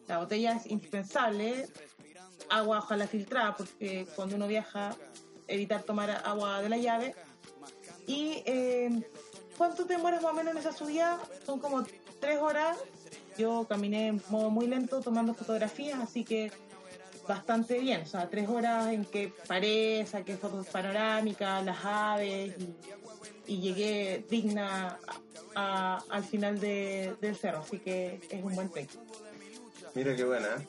[0.09, 1.69] la botella es indispensable.
[2.49, 4.95] Agua ojalá filtrada, porque cuando uno viaja,
[5.49, 7.15] evitar tomar agua de la llave.
[8.07, 9.03] Y eh,
[9.57, 11.19] ¿cuánto te demoras más o menos en esa subida?
[11.45, 11.85] Son como
[12.21, 12.79] tres horas.
[13.39, 16.51] Yo caminé en modo muy lento tomando fotografías, así que
[17.29, 18.03] bastante bien.
[18.03, 22.55] O sea, tres horas en que paré, saqué fotos panorámicas, las aves
[23.47, 24.99] y, y llegué digna
[25.55, 27.59] a- al final de- del cerro.
[27.59, 29.01] Así que es un buen trekking.
[29.95, 30.49] Mira qué buena.
[30.57, 30.67] ¿eh?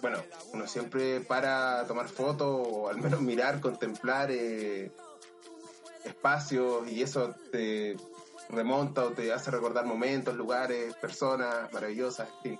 [0.00, 0.18] Bueno,
[0.52, 4.90] uno siempre para tomar fotos o al menos mirar, contemplar eh,
[6.04, 7.96] espacios y eso te
[8.50, 12.58] remonta o te hace recordar momentos, lugares, personas maravillosas que,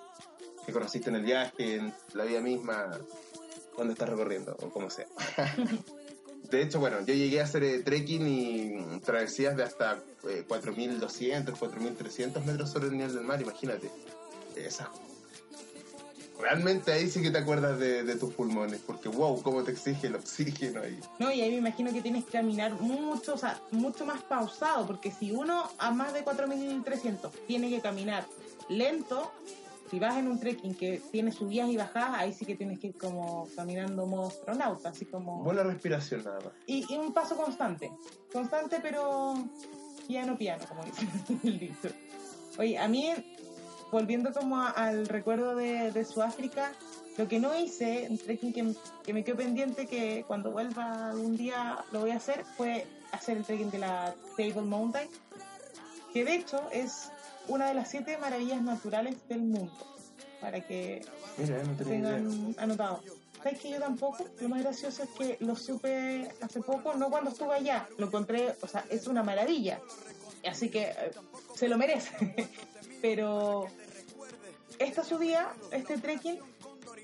[0.64, 2.90] que conociste en el viaje, en la vida misma,
[3.74, 5.06] cuando estás recorriendo o como sea.
[6.50, 11.44] De hecho, bueno, yo llegué a hacer eh, trekking y travesías de hasta eh, 4.200,
[11.44, 13.90] 4.300 metros sobre el nivel del mar, imagínate.
[14.56, 14.88] Esas
[16.40, 20.06] Realmente ahí sí que te acuerdas de, de tus pulmones, porque wow, cómo te exige
[20.06, 20.98] el oxígeno ahí.
[21.18, 24.86] No, y ahí me imagino que tienes que caminar mucho, o sea, mucho más pausado,
[24.86, 28.26] porque si uno a más de 4.300 tiene que caminar
[28.68, 29.32] lento,
[29.90, 32.88] si vas en un trekking que tiene subidas y bajadas, ahí sí que tienes que
[32.88, 35.42] ir como caminando modo astronauta, así como...
[35.42, 36.52] Buena respiración nada más.
[36.66, 37.90] Y, y un paso constante,
[38.32, 39.34] constante pero
[40.06, 41.06] piano piano, como dice
[41.44, 41.88] el dicho.
[42.58, 43.12] Oye, a mí,
[43.90, 46.72] volviendo como a- al recuerdo de, de Sudáfrica,
[47.16, 48.74] lo que no hice, un trekking que,
[49.04, 53.36] que me quedó pendiente que cuando vuelva algún día lo voy a hacer, fue hacer
[53.38, 55.08] el trekking de la Table Mountain,
[56.12, 57.10] que de hecho es
[57.48, 59.72] una de las siete maravillas naturales del mundo,
[60.40, 61.04] para que
[61.38, 62.16] Mira, no tenía idea.
[62.16, 63.02] tengan anotado.
[63.42, 64.24] ¿Sabes que yo tampoco?
[64.40, 67.88] Lo más gracioso es que lo supe hace poco, no cuando estuve allá.
[67.96, 69.78] Lo encontré, o sea, es una maravilla.
[70.48, 71.10] Así que eh,
[71.54, 72.10] se lo merece.
[73.00, 73.66] Pero
[74.78, 76.38] esta subida, este trekking,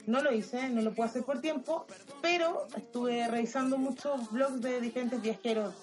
[0.06, 1.86] no lo hice, no lo puedo hacer por tiempo,
[2.20, 5.74] pero estuve revisando muchos blogs de diferentes viajeros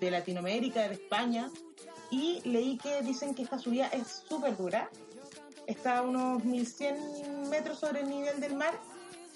[0.00, 1.50] de Latinoamérica, de España,
[2.10, 4.90] y leí que dicen que esta subida es súper dura.
[5.66, 8.74] Está a unos 1100 metros sobre el nivel del mar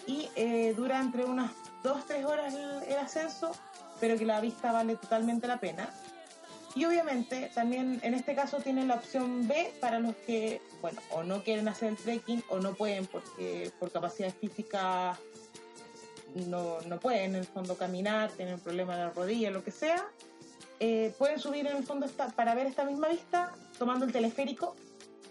[0.07, 1.53] y eh, dura entre unas
[1.85, 3.53] 2-3 horas el, el ascenso,
[4.01, 5.89] pero que la vista vale totalmente la pena.
[6.75, 11.23] Y obviamente también en este caso tienen la opción B para los que, bueno, o
[11.23, 15.19] no quieren hacer el trekking o no pueden porque por capacidad física
[16.49, 20.05] no, no pueden en el fondo caminar, tienen problemas de la rodilla, lo que sea.
[20.81, 24.75] Eh, pueden subir en el fondo para ver esta misma vista tomando el teleférico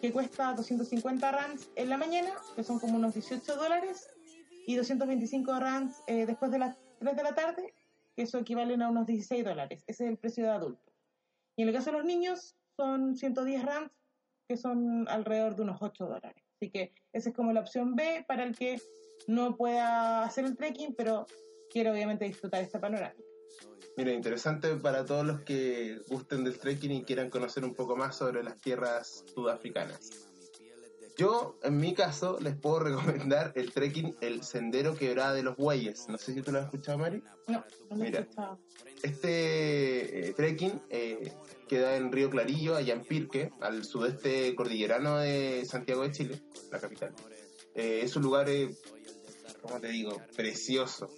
[0.01, 4.07] que cuesta 250 rands en la mañana, que son como unos 18 dólares,
[4.65, 7.73] y 225 rands eh, después de las 3 de la tarde,
[8.15, 9.83] que eso equivalen a unos 16 dólares.
[9.87, 10.92] Ese es el precio de adulto.
[11.55, 13.91] Y en el caso de los niños son 110 rands,
[14.47, 16.43] que son alrededor de unos 8 dólares.
[16.55, 18.81] Así que esa es como la opción B para el que
[19.27, 21.25] no pueda hacer el trekking, pero
[21.69, 23.23] quiere obviamente disfrutar esta panorámica.
[23.95, 28.15] Mira, interesante para todos los que gusten del trekking y quieran conocer un poco más
[28.15, 30.32] sobre las tierras sudafricanas.
[31.17, 32.79] Yo, en mi caso, les puedo
[33.27, 36.07] recomendar el trekking El Sendero Quebrada de los Bueyes.
[36.09, 37.21] No sé si tú lo has escuchado, Mari.
[37.47, 38.19] No, no lo he Mira.
[38.21, 38.59] escuchado.
[39.03, 41.31] Este eh, trekking eh,
[41.67, 46.79] queda en Río Clarillo, allá en Pirque, al sudeste cordillerano de Santiago de Chile, la
[46.79, 47.13] capital.
[47.75, 48.73] Eh, es un lugar, eh,
[49.61, 51.09] ¿cómo te digo?, precioso,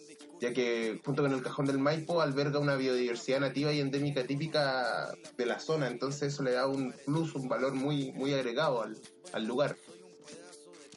[0.41, 5.13] ya que junto con el Cajón del Maipo alberga una biodiversidad nativa y endémica típica
[5.37, 8.97] de la zona, entonces eso le da un plus, un valor muy, muy agregado al,
[9.33, 9.75] al lugar.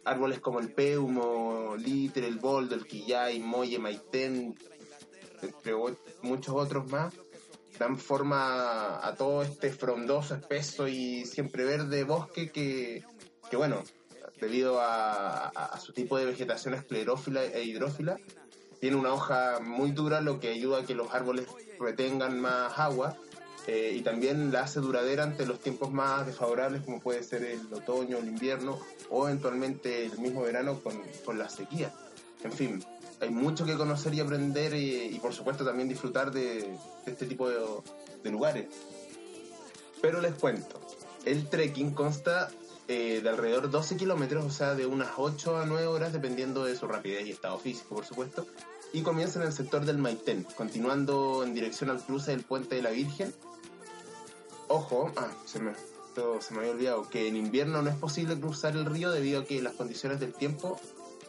[0.08, 4.54] Árboles como el peumo, litre, el boldo, el quillay, molle, maitén,
[5.42, 5.74] entre
[6.22, 7.12] muchos otros más,
[7.78, 13.04] dan forma a todo este frondoso, espeso y siempre verde bosque que,
[13.50, 13.82] que bueno,
[14.40, 18.16] debido a- a su tipo de vegetación esclerófila e hidrófila,
[18.80, 21.46] tiene una hoja muy dura, lo que ayuda a que los árboles
[21.78, 23.16] retengan más agua
[23.68, 27.70] eh, y también la hace duradera ante los tiempos más desfavorables, como puede ser el
[27.70, 31.92] otoño, el invierno o eventualmente el mismo verano con, con la sequía.
[32.42, 32.82] En fin,
[33.20, 36.62] hay mucho que conocer y aprender y, y, por supuesto también disfrutar de,
[37.04, 37.58] de este tipo de,
[38.24, 38.68] de lugares.
[40.00, 40.80] Pero les cuento,
[41.26, 42.48] el trekking consta
[42.90, 46.64] eh, de alrededor de 12 kilómetros, o sea, de unas 8 a 9 horas, dependiendo
[46.64, 48.46] de su rapidez y estado físico, por supuesto.
[48.94, 52.82] Y comienza en el sector del Maitén, continuando en dirección al cruce del Puente de
[52.82, 53.34] la Virgen.
[54.68, 55.72] Ojo, ah, se me,
[56.40, 59.44] se me había olvidado, que en invierno no es posible cruzar el río debido a
[59.44, 60.78] que las condiciones del tiempo,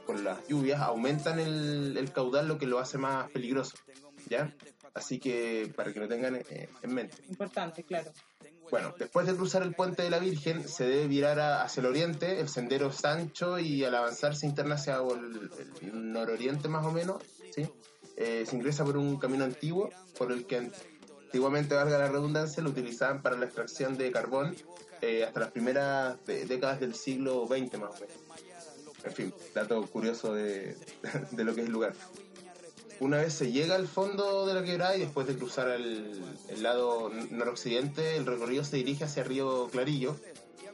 [0.05, 3.77] con las lluvias, aumentan el, el caudal, lo que lo hace más peligroso.
[4.27, 4.53] ¿Ya?
[4.93, 7.17] Así que para que lo tengan eh, en mente.
[7.29, 8.11] Importante, claro.
[8.69, 11.87] Bueno, después de cruzar el puente de la Virgen, se debe virar a- hacia el
[11.87, 15.49] oriente, el sendero es ancho y al avanzar se interna hacia el,
[15.81, 17.23] el nororiente más o menos,
[17.55, 17.67] ¿sí?
[18.17, 20.69] Eh, se ingresa por un camino antiguo, por el que
[21.29, 24.55] antiguamente, valga la redundancia, lo utilizaban para la extracción de carbón
[25.01, 28.17] eh, hasta las primeras de- décadas del siglo XX más o menos.
[29.03, 30.75] En fin, dato curioso de,
[31.31, 31.93] de lo que es el lugar.
[32.99, 36.63] Una vez se llega al fondo de la quebrada y después de cruzar el, el
[36.63, 40.17] lado noroccidente, el recorrido se dirige hacia Río Clarillo,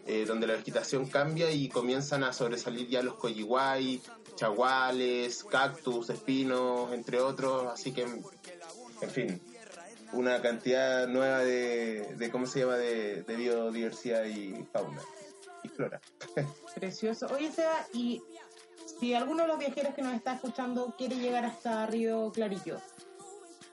[0.08, 4.02] eh, donde la vegetación cambia y comienzan a sobresalir ya los coyiguay,
[4.38, 9.42] chaguales, cactus, espinos, entre otros, así que, en fin,
[10.16, 15.02] una cantidad nueva de, de ¿cómo se llama?, de, de biodiversidad y fauna
[15.64, 16.02] y flora.
[16.76, 17.28] Precioso.
[17.34, 18.22] Oye, Seba, y
[19.00, 22.78] si alguno de los viajeros que nos está escuchando quiere llegar hasta Río Clarillo,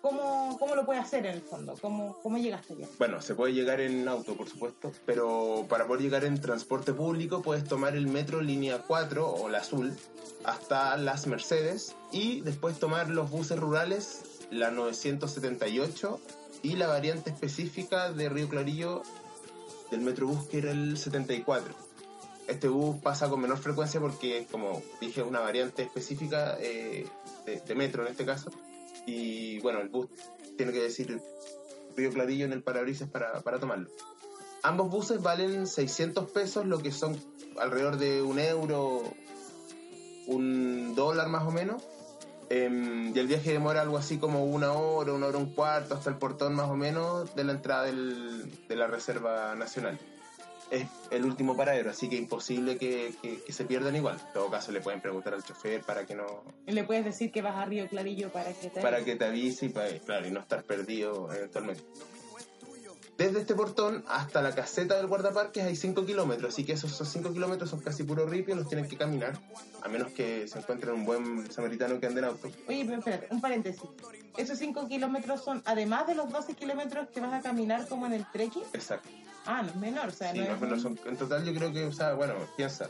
[0.01, 1.75] ¿cómo, cómo lo puede hacer en el fondo?
[1.81, 2.89] ¿Cómo, cómo llegaste allá?
[2.99, 7.43] Bueno, se puede llegar en auto, por supuesto, pero para poder llegar en transporte público
[7.43, 9.95] puedes tomar el metro línea 4 o la azul
[10.45, 16.21] hasta las Mercedes y después tomar los buses rurales, la 978
[16.63, 19.03] y la variante específica de Río Clarillo
[19.91, 21.75] del Metrobús que era el 74.
[22.49, 27.07] Este bus pasa con menor frecuencia porque, como dije, es una variante específica eh,
[27.47, 28.51] de, de metro en este caso.
[29.07, 30.09] Y bueno, el bus
[30.57, 31.21] tiene que decir
[31.97, 33.91] Río Clarillo en el parabrisas para, para tomarlo.
[34.63, 37.17] Ambos buses valen 600 pesos, lo que son
[37.59, 39.03] alrededor de un euro,
[40.27, 41.83] un dólar más o menos.
[42.55, 46.11] Em, y el viaje demora algo así como una hora, una hora un cuarto, hasta
[46.11, 49.99] el portón más o menos de la entrada del- de la Reserva Nacional.
[50.71, 54.19] Es el último paradero, así que imposible que, que- que se pierdan igual.
[54.27, 57.33] En todo caso, le pueden preguntar al chofer para que no, Y le puedes decir
[57.33, 58.81] que vas a Río Clarillo para que te...
[58.83, 61.83] para que te avise y para, claro, y no estar perdido eventualmente.
[63.27, 67.33] Desde este portón hasta la caseta del guardaparques hay 5 kilómetros, así que esos 5
[67.33, 69.39] kilómetros son casi puro ripio, los tienen que caminar,
[69.83, 72.49] a menos que se encuentren un buen samaritano que ande en auto.
[72.69, 73.83] Oye, pero espérate, un paréntesis.
[74.37, 78.15] Esos 5 kilómetros son, además de los 12 kilómetros que vas a caminar como en
[78.15, 78.63] el trekking.
[78.73, 79.09] Exacto.
[79.45, 81.73] Ah, no es menor, o sea, Sí, no es un- son- en total yo creo
[81.73, 82.89] que, o sea, bueno, piensa,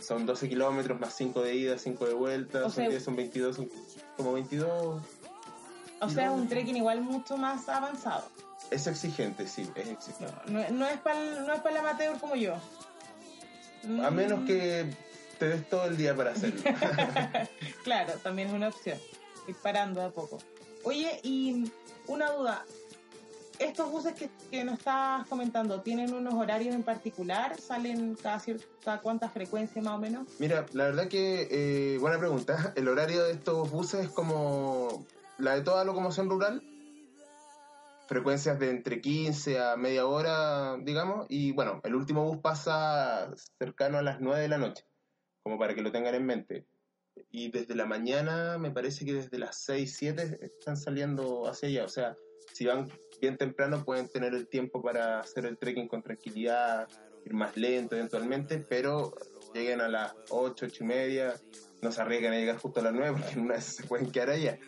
[0.00, 3.16] son 12 kilómetros más 5 de ida, 5 de vuelta, O son, sea- 10, son
[3.16, 3.70] 22, son
[4.16, 5.02] como 22.
[6.00, 8.24] O sea, es un trekking igual mucho más avanzado.
[8.72, 10.34] Es exigente, sí, es exigente.
[10.46, 12.54] No, no es para no es para el amateur como yo.
[12.54, 14.86] A Mm, menos que
[15.38, 16.62] te des todo el día para hacerlo.
[17.84, 18.98] Claro, también es una opción.
[19.48, 20.38] Ir parando a poco.
[20.84, 21.70] Oye, y
[22.06, 22.64] una duda.
[23.58, 27.60] Estos buses que, que nos estás comentando, ¿tienen unos horarios en particular?
[27.60, 30.26] ¿Salen cada, cier- cada cuánta frecuencia más o menos?
[30.38, 32.72] Mira, la verdad que, eh, buena pregunta.
[32.76, 35.04] El horario de estos buses es como
[35.38, 36.62] la de toda locomoción rural.
[38.06, 41.26] Frecuencias de entre 15 a media hora, digamos.
[41.28, 44.84] Y bueno, el último bus pasa cercano a las 9 de la noche,
[45.42, 46.66] como para que lo tengan en mente.
[47.30, 51.84] Y desde la mañana, me parece que desde las 6, 7 están saliendo hacia allá.
[51.84, 52.16] O sea,
[52.52, 52.90] si van
[53.20, 56.88] bien temprano pueden tener el tiempo para hacer el trekking con tranquilidad,
[57.24, 59.14] ir más lento eventualmente, pero
[59.54, 61.34] lleguen a las 8, 8 y media,
[61.82, 64.10] no se arriesgan a llegar justo a las 9 porque en una vez se pueden
[64.10, 64.58] quedar allá.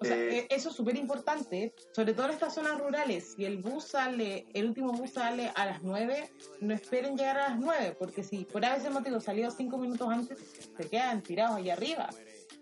[0.00, 3.34] O sea, Eh, eh, eso es súper importante, sobre todo en estas zonas rurales.
[3.34, 6.30] Si el bus sale, el último bus sale a las 9,
[6.60, 10.38] no esperen llegar a las 9, porque si por ese motivo salió 5 minutos antes,
[10.76, 12.10] se quedan tirados allá arriba.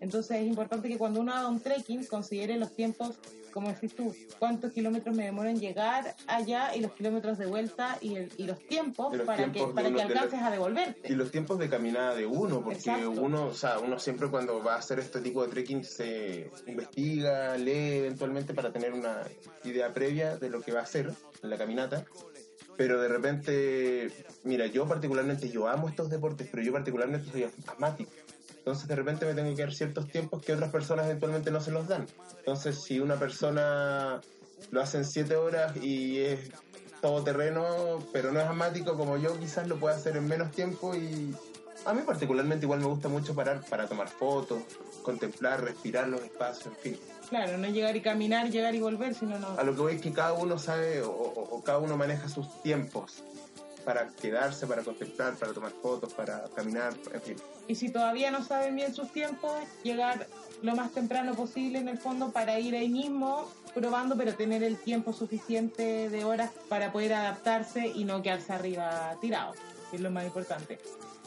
[0.01, 3.19] Entonces es importante que cuando uno haga un trekking considere los tiempos,
[3.57, 7.97] como decís tú, cuántos kilómetros me demoro en llegar allá y los kilómetros de vuelta
[8.03, 11.11] y, el- y los tiempos los para tiempos que, para que los- alcances a devolverte.
[11.11, 13.11] Y los tiempos de caminada de uno, porque Exacto.
[13.13, 17.57] uno, o sea, uno siempre cuando va a hacer este tipo de trekking se investiga,
[17.57, 19.23] lee eventualmente para tener una
[19.65, 21.11] idea previa de lo que va a hacer
[21.43, 22.05] en la caminata.
[22.77, 24.11] Pero de repente,
[24.45, 28.11] mira, yo particularmente, yo amo estos deportes, pero yo particularmente soy asmático.
[28.67, 31.71] Entonces de repente me tengo que dar ciertos tiempos que otras personas eventualmente no se
[31.71, 32.05] los dan.
[32.39, 34.21] Entonces si una persona
[34.73, 36.51] lo hace en 7 horas y es
[37.01, 40.97] todo terreno, pero no es asmático como yo, quizás lo pueda hacer en menos tiempo
[40.97, 41.33] y
[41.85, 44.59] a mí particularmente igual me gusta mucho parar para tomar fotos,
[45.05, 46.99] contemplar, respirar los espacios, en fin.
[47.29, 49.51] Claro, no llegar y caminar, llegar y volver, sino no.
[49.57, 52.29] A lo que voy es que cada uno sabe o, o- o cada uno maneja
[52.29, 53.23] sus tiempos
[53.87, 57.37] para quedarse, para contemplar, para tomar fotos, para caminar, en fin.
[57.69, 59.53] Y si todavía no saben bien sus tiempos,
[59.85, 60.27] llegar
[60.61, 64.77] lo más temprano posible en el fondo para ir ahí mismo probando, pero tener el
[64.77, 69.55] tiempo suficiente de horas para poder adaptarse y no quedarse arriba tirado,
[69.91, 70.81] que es lo más importante.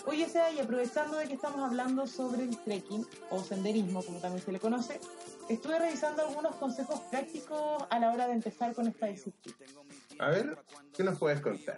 [0.06, 4.44] Oye, Seba, y aprovechando de que estamos hablando sobre el trekking o senderismo, como también
[4.44, 5.00] se le conoce,
[5.48, 9.58] estuve revisando algunos consejos prácticos a la hora de empezar con esta disciplina.
[10.18, 10.58] A ver,
[10.94, 11.78] ¿qué nos puedes contar?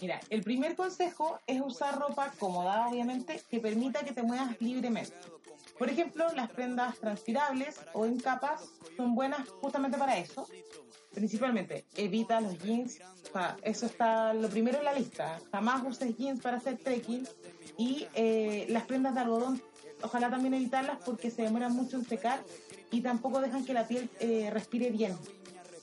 [0.00, 5.14] Mira, el primer consejo es usar ropa cómoda, obviamente, que permita que te muevas libremente.
[5.78, 8.62] Por ejemplo, las prendas transpirables o en capas
[8.96, 10.46] son buenas justamente para eso.
[11.14, 13.00] Principalmente, evita los jeans.
[13.28, 15.40] O sea, eso está lo primero en la lista.
[15.50, 17.26] Jamás uses jeans para hacer trekking.
[17.78, 19.62] Y eh, las prendas de algodón,
[20.02, 22.42] ojalá también evitarlas porque se demoran mucho en secar
[22.90, 25.16] y tampoco dejan que la piel eh, respire bien.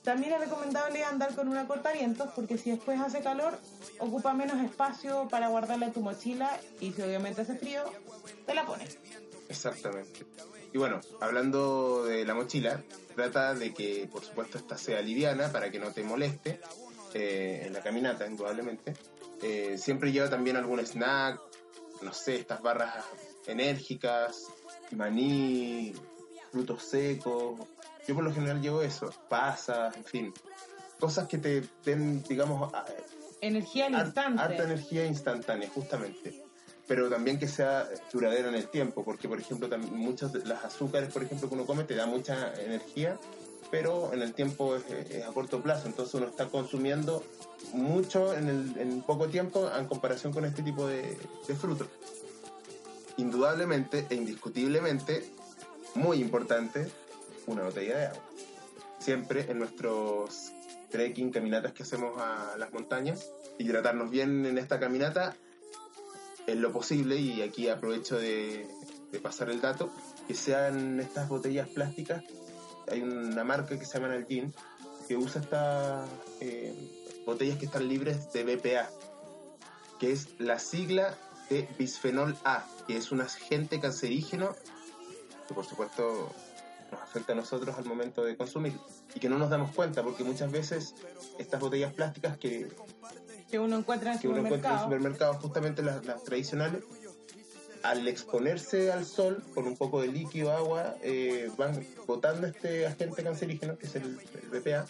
[0.04, 3.58] También es recomendable andar con una cortavientos porque si después hace calor,
[3.98, 7.82] ocupa menos espacio para guardarla en tu mochila y si obviamente hace frío,
[8.46, 8.98] te la pones.
[9.48, 10.26] Exactamente.
[10.74, 12.82] Y bueno, hablando de la mochila,
[13.14, 16.60] trata de que, por supuesto, esta sea liviana para que no te moleste
[17.14, 18.94] eh, en la caminata, indudablemente.
[19.40, 21.40] Eh, siempre lleva también algún snack,
[22.02, 23.04] no sé, estas barras
[23.46, 24.48] enérgicas,
[24.90, 25.94] maní,
[26.50, 27.60] frutos secos.
[28.06, 30.34] Yo por lo general llevo eso, pasas, en fin.
[31.00, 32.84] Cosas que te den, digamos, a-
[33.40, 34.40] Energía al instante.
[34.42, 36.42] Harta energía instantánea, justamente.
[36.86, 40.64] Pero también que sea duradera en el tiempo, porque por ejemplo tam- muchos de las
[40.64, 43.18] azúcares, por ejemplo, que uno come te da mucha energía,
[43.70, 47.22] pero en el tiempo es, es a corto plazo, entonces uno está consumiendo
[47.72, 51.16] mucho en, el, en poco tiempo en comparación con este tipo de,
[51.48, 51.88] de frutos.
[53.16, 55.24] Indudablemente e indiscutiblemente,
[55.94, 56.88] muy importante,
[57.46, 58.22] una botella de agua.
[58.98, 60.52] Siempre en nuestros
[60.90, 65.36] trekking, caminatas que hacemos a las montañas, hidratarnos bien en esta caminata
[66.46, 68.68] en lo posible, y aquí aprovecho de,
[69.10, 69.90] de pasar el dato,
[70.26, 72.22] que sean estas botellas plásticas.
[72.90, 74.52] Hay una marca que se llama Nalgene
[75.06, 76.08] que usa estas
[76.40, 76.74] eh,
[77.26, 78.88] botellas que están libres de BPA,
[79.98, 81.16] que es la sigla
[81.50, 84.54] de bisfenol A, que es un agente cancerígeno
[85.46, 86.34] que por supuesto
[86.94, 88.72] nos afecta a nosotros al momento de consumir
[89.14, 90.94] y que no nos damos cuenta porque muchas veces
[91.38, 92.68] estas botellas plásticas que,
[93.50, 95.34] Que uno encuentra en que uno encuentra en el supermercado.
[95.34, 96.82] supermercado, justamente las, las tradicionales,
[97.82, 103.22] al exponerse al sol con un poco de líquido, agua, eh, van botando este agente
[103.22, 104.86] cancerígeno, que es el, el BPA.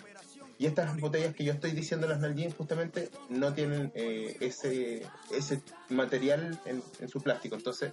[0.59, 5.61] Y estas botellas que yo estoy diciendo, las Nalgene, justamente no tienen eh, ese, ese
[5.89, 7.57] material en, en su plástico.
[7.57, 7.93] Entonces,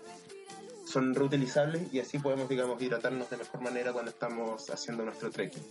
[0.92, 5.64] son reutilizables y así podemos, digamos, hidratarnos de mejor manera cuando estamos haciendo nuestro trekking.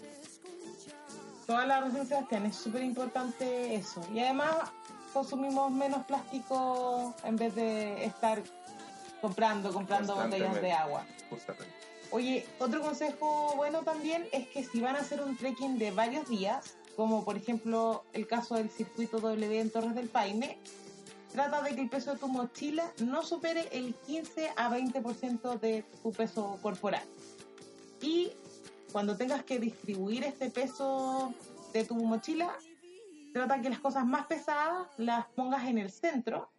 [1.47, 4.01] Toda la razón, Sebastián, es súper importante eso.
[4.15, 4.55] Y además
[5.13, 8.43] consumimos menos plástico en vez de estar
[9.21, 11.05] comprando, comprando botellas de agua.
[11.29, 11.75] Justamente.
[12.13, 16.29] Oye, otro consejo bueno también es que si van a hacer un trekking de varios
[16.29, 20.59] días, como por ejemplo el caso del circuito W en Torres del Paine,
[21.33, 25.85] trata de que el peso de tu mochila no supere el 15 a 20% de
[26.03, 27.05] tu peso corporal.
[28.01, 28.33] Y
[28.93, 31.33] cuando tengas que distribuir este peso
[31.73, 32.53] de tu mochila,
[33.33, 36.51] trata que las cosas más pesadas las pongas en el centro,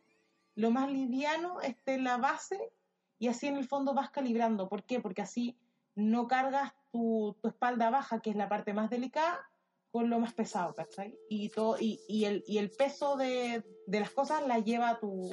[0.56, 2.72] lo más liviano esté en la base
[3.20, 4.70] y así en el fondo vas calibrando.
[4.70, 5.00] ¿Por qué?
[5.00, 5.58] Porque así
[5.96, 9.51] no cargas tu, tu espalda baja, que es la parte más delicada,
[9.92, 11.18] con lo más pesado, ¿cachai?
[11.30, 15.30] Y, todo, y, y, el, y el peso de, de las cosas la lleva tu,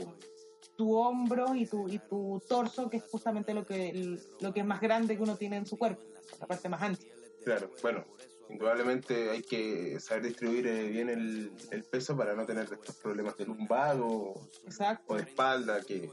[0.76, 4.66] tu hombro y tu, y tu torso, que es justamente lo que, lo que es
[4.66, 6.02] más grande que uno tiene en su cuerpo,
[6.40, 7.06] la parte más ancha.
[7.44, 8.04] Claro, bueno,
[8.48, 13.36] indudablemente hay que saber distribuir eh, bien el, el peso para no tener estos problemas
[13.36, 14.34] de lumbago
[14.64, 15.14] Exacto.
[15.14, 16.10] o de espalda, que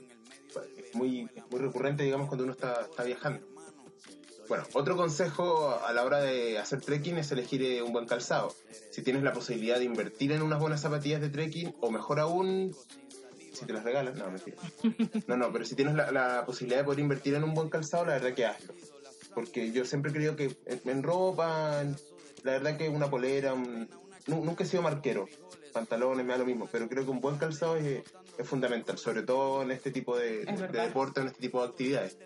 [0.54, 3.55] bueno, es muy, muy recurrente, digamos, cuando uno está, está viajando.
[4.48, 8.54] Bueno, otro consejo a la hora de hacer trekking es elegir eh, un buen calzado.
[8.92, 12.76] Si tienes la posibilidad de invertir en unas buenas zapatillas de trekking, o mejor aún,
[13.54, 14.58] si te las regalan, no, mentira.
[15.28, 18.06] No, no, pero si tienes la, la posibilidad de poder invertir en un buen calzado,
[18.06, 18.74] la verdad que hazlo.
[19.34, 21.84] Porque yo siempre he creído que en, ropa,
[22.44, 23.90] la verdad que una polera, un-
[24.28, 25.28] nu- nunca he sido marquero,
[25.74, 28.04] pantalones, me da lo mismo, pero creo que un buen calzado es,
[28.38, 32.18] es fundamental, sobre todo en este tipo de, de deporte, en este tipo de actividades.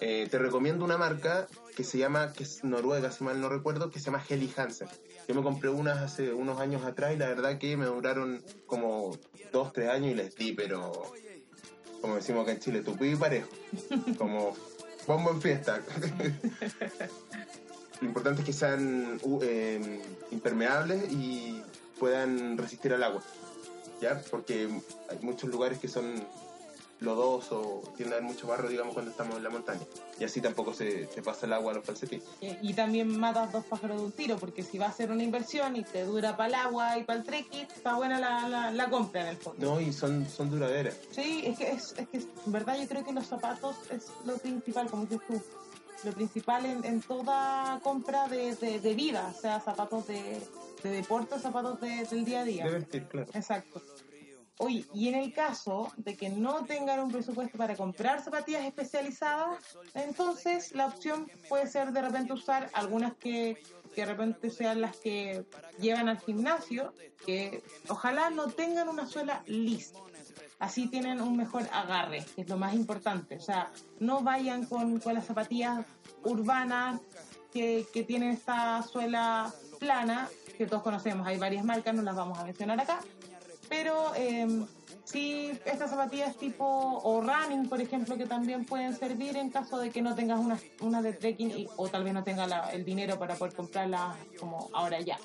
[0.00, 1.46] Eh, te recomiendo una marca
[1.76, 4.88] que se llama, que es noruega, si mal no recuerdo, que se llama Helly Hansen.
[5.28, 9.16] Yo me compré unas hace unos años atrás y la verdad que me duraron como
[9.52, 10.90] dos, tres años y les di, pero
[12.00, 13.48] como decimos acá en Chile, tupido y parejo.
[14.16, 14.56] Como
[15.06, 15.80] bombo en fiesta.
[18.00, 21.62] Lo importante es que sean uh, eh, impermeables y
[21.98, 23.22] puedan resistir al agua.
[24.00, 24.22] ¿Ya?
[24.30, 24.66] Porque
[25.10, 26.24] hay muchos lugares que son
[27.00, 29.80] lodosos, tienden a haber mucho barro, digamos, cuando estamos en la montaña.
[30.18, 32.24] Y así tampoco se, se pasa el agua a los calcetines.
[32.40, 35.22] Y, y también matas dos pájaros de un tiro, porque si va a ser una
[35.22, 38.70] inversión y te dura para el agua y para el trekking, está buena la, la,
[38.70, 39.66] la compra en el fondo.
[39.74, 40.96] No, y son, son duraderas.
[41.10, 44.36] Sí, es que, es, es que en verdad yo creo que los zapatos es lo
[44.38, 45.40] principal, como dices tú.
[46.02, 50.40] Lo principal en, en toda compra de, de, de vida, o sea, zapatos de,
[50.82, 52.64] de deporte, zapatos de- del día a día.
[52.64, 53.26] De vestir, claro.
[53.34, 53.82] Exacto.
[54.62, 59.58] Oye, y en el caso de que no tengan un presupuesto para comprar zapatillas especializadas,
[59.94, 63.62] entonces la opción puede ser de repente usar algunas que,
[63.94, 65.46] que de repente sean las que
[65.80, 66.92] llevan al gimnasio,
[67.24, 69.98] que ojalá no tengan una suela lisa.
[70.58, 73.36] Así tienen un mejor agarre, que es lo más importante.
[73.36, 75.86] O sea, no vayan con, con las zapatillas
[76.22, 77.00] urbanas
[77.50, 81.26] que, que tienen esta suela plana, que todos conocemos.
[81.26, 83.00] Hay varias marcas, no las vamos a mencionar acá.
[83.70, 84.66] Pero eh,
[85.04, 89.90] sí, estas zapatillas tipo o running, por ejemplo, que también pueden servir en caso de
[89.90, 93.16] que no tengas una, una de trekking y- o tal vez no tengas el dinero
[93.18, 95.18] para poder comprarla como ahora ya.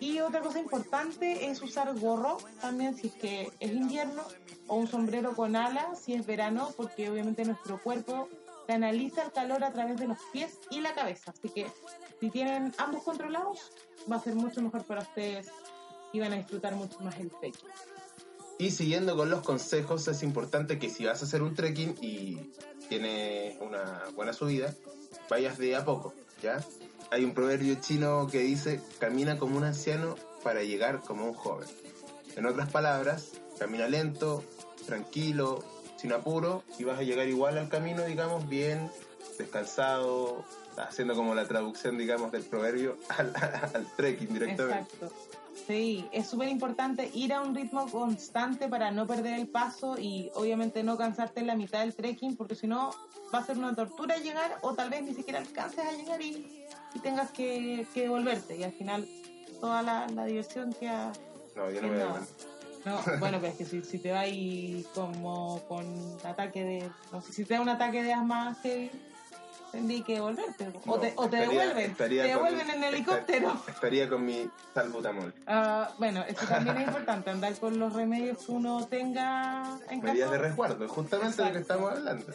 [0.00, 4.22] Y otra cosa importante es usar gorro también si es que es invierno
[4.66, 8.28] o un sombrero con alas si es verano porque obviamente nuestro cuerpo
[8.66, 11.32] canaliza el calor a través de los pies y la cabeza.
[11.36, 11.66] Así que
[12.18, 13.72] si tienen ambos controlados
[14.10, 15.48] va a ser mucho mejor para ustedes
[16.12, 17.68] y van a disfrutar mucho más el trekking.
[18.58, 22.36] Y siguiendo con los consejos, es importante que si vas a hacer un trekking y
[22.88, 24.74] tienes una buena subida,
[25.30, 26.62] vayas de a poco, ¿ya?
[27.10, 31.68] Hay un proverbio chino que dice, camina como un anciano para llegar como un joven.
[32.36, 34.44] En otras palabras, camina lento,
[34.86, 35.64] tranquilo,
[35.96, 38.90] sin apuro, y vas a llegar igual al camino, digamos, bien,
[39.38, 40.44] descansado,
[40.76, 43.32] haciendo como la traducción, digamos, del proverbio al,
[43.74, 44.92] al trekking directamente.
[44.92, 45.39] Exacto.
[45.66, 50.30] Sí, es súper importante ir a un ritmo constante para no perder el paso y
[50.34, 52.90] obviamente no cansarte en la mitad del trekking porque si no
[53.32, 56.66] va a ser una tortura llegar o tal vez ni siquiera alcances a llegar y,
[56.94, 59.06] y tengas que, que devolverte y al final
[59.60, 61.12] toda la, la diversión queda...
[61.54, 63.18] No, yo no me No.
[63.18, 65.84] bueno, pero es que si, si te vas y como con
[66.24, 66.90] ataque de...
[67.12, 68.90] No sé, si te da un ataque de asma heavy,
[69.70, 70.68] tendrías que devolverte.
[70.86, 71.94] O No, te, o te devuelven.
[71.94, 73.48] te devuelven en helicóptero.
[73.54, 75.34] estar- Estaría con mi salbutamol.
[75.46, 80.30] Ah, bueno, eso también es importante, andar con los remedios que uno tenga en Medidas
[80.30, 80.32] caso.
[80.32, 82.26] de resguardo, justamente de lo que estamos hablando.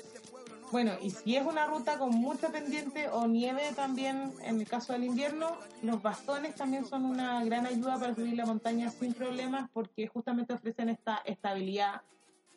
[0.71, 4.93] Bueno, y si es una ruta con mucha pendiente o nieve también, en el caso
[4.93, 9.69] del invierno, los bastones también son una gran ayuda para subir la montaña sin problemas
[9.71, 12.01] porque justamente ofrecen esta estabilidad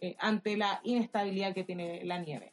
[0.01, 2.53] eh, ante la inestabilidad que tiene la nieve.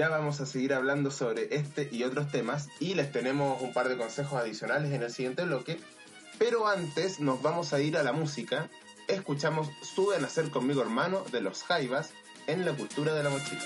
[0.00, 3.86] Ya vamos a seguir hablando sobre este y otros temas y les tenemos un par
[3.90, 5.78] de consejos adicionales en el siguiente bloque.
[6.38, 8.70] Pero antes nos vamos a ir a la música.
[9.08, 12.12] Escuchamos Sube a nacer conmigo hermano de los Jaivas
[12.46, 13.60] en la cultura de la mochila.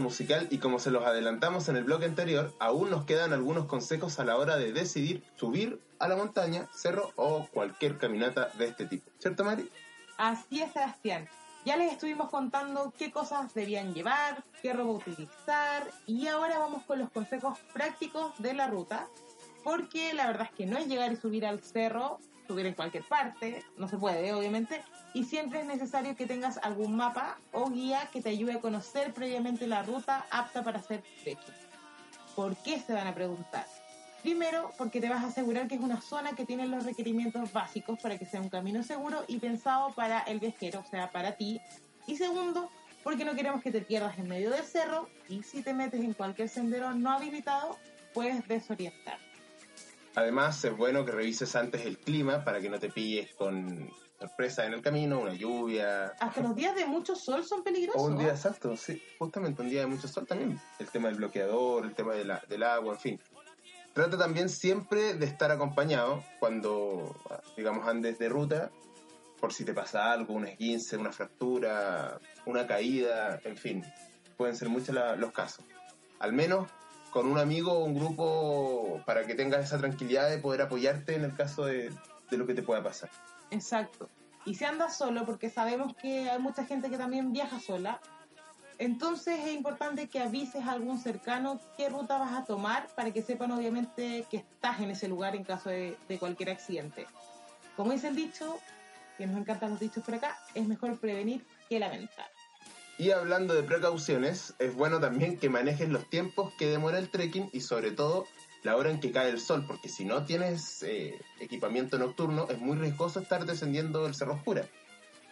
[0.00, 4.18] Musical y como se los adelantamos en el bloque anterior, aún nos quedan algunos consejos
[4.18, 8.86] a la hora de decidir subir a la montaña, cerro o cualquier caminata de este
[8.86, 9.10] tipo.
[9.18, 9.70] ¿Cierto, Mari?
[10.16, 11.28] Así es, Sebastián.
[11.64, 17.00] Ya les estuvimos contando qué cosas debían llevar, qué ropa utilizar y ahora vamos con
[17.00, 19.08] los consejos prácticos de la ruta,
[19.64, 23.04] porque la verdad es que no es llegar y subir al cerro, subir en cualquier
[23.04, 24.82] parte, no se puede, obviamente,
[25.14, 29.12] y siempre es necesario que tengas algún mapa o guía que te ayude a conocer
[29.12, 31.54] previamente la ruta apta para hacer trekking.
[32.34, 33.66] ¿Por qué se van a preguntar?
[34.22, 37.98] Primero, porque te vas a asegurar que es una zona que tiene los requerimientos básicos
[38.00, 41.60] para que sea un camino seguro y pensado para el viajero, o sea, para ti.
[42.06, 42.70] Y segundo,
[43.04, 46.12] porque no queremos que te pierdas en medio del cerro y si te metes en
[46.12, 47.78] cualquier sendero no habilitado,
[48.12, 49.18] puedes desorientar.
[50.16, 54.64] Además, es bueno que revises antes el clima para que no te pilles con sorpresa
[54.64, 56.06] en el camino, una lluvia.
[56.18, 58.00] Hasta los días de mucho sol son peligrosos.
[58.02, 60.58] O un día exacto, sí, justamente un día de mucho sol también.
[60.78, 63.20] El tema del bloqueador, el tema de la- del agua, en fin.
[63.92, 67.14] Trata también siempre de estar acompañado cuando,
[67.54, 68.70] digamos, andes de ruta,
[69.38, 73.84] por si te pasa algo, un esguince, una fractura, una caída, en fin.
[74.38, 75.62] Pueden ser muchos la- los casos.
[76.20, 76.70] Al menos
[77.10, 81.24] con un amigo o un grupo para que tengas esa tranquilidad de poder apoyarte en
[81.24, 81.92] el caso de,
[82.30, 83.10] de lo que te pueda pasar.
[83.50, 84.08] Exacto.
[84.44, 88.00] Y si andas solo, porque sabemos que hay mucha gente que también viaja sola,
[88.78, 93.22] entonces es importante que avises a algún cercano qué ruta vas a tomar para que
[93.22, 97.06] sepan obviamente que estás en ese lugar en caso de, de cualquier accidente.
[97.74, 98.58] Como dice el dicho,
[99.16, 102.26] que nos encantan los dichos por acá, es mejor prevenir que lamentar.
[102.98, 107.50] Y hablando de precauciones, es bueno también que manejes los tiempos que demora el trekking
[107.52, 108.26] y sobre todo
[108.62, 112.58] la hora en que cae el sol, porque si no tienes eh, equipamiento nocturno es
[112.58, 114.66] muy riesgoso estar descendiendo el Cerro Oscura.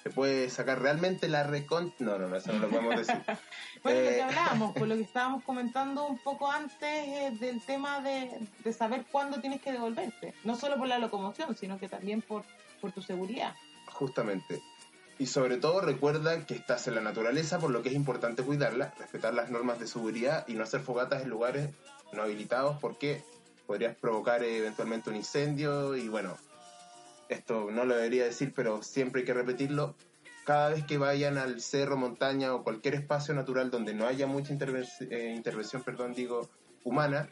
[0.02, 1.94] Se puede sacar realmente la recon...
[1.98, 3.22] No, no, no, eso no lo podemos decir.
[3.82, 4.14] Bueno, lo Eh.
[4.16, 8.30] que hablábamos, por lo que estábamos comentando un poco antes eh, del tema de,
[8.62, 10.34] de saber cuándo tienes que devolverte.
[10.44, 12.44] No solo por la locomoción, sino que también por,
[12.82, 13.54] por tu seguridad.
[13.86, 14.60] Justamente.
[15.18, 18.94] Y sobre todo recuerda que estás en la naturaleza, por lo que es importante cuidarla,
[18.98, 21.70] respetar las normas de seguridad y no hacer fogatas en lugares
[22.12, 23.22] no habilitados porque
[23.66, 26.36] podrías provocar eventualmente un incendio y bueno,
[27.28, 29.94] esto no lo debería decir, pero siempre hay que repetirlo.
[30.44, 34.52] Cada vez que vayan al cerro, montaña o cualquier espacio natural donde no haya mucha
[34.52, 36.50] eh, intervención, perdón, digo,
[36.82, 37.30] humana,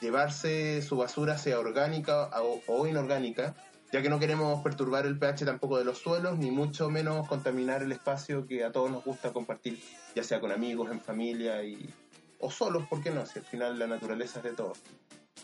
[0.00, 2.30] llevarse su basura, sea orgánica
[2.66, 3.54] o inorgánica,
[3.92, 7.82] ya que no queremos perturbar el pH tampoco de los suelos, ni mucho menos contaminar
[7.82, 9.80] el espacio que a todos nos gusta compartir,
[10.14, 11.92] ya sea con amigos, en familia y,
[12.38, 13.26] o solos, ¿por qué no?
[13.26, 14.78] Si al final la naturaleza es de todos.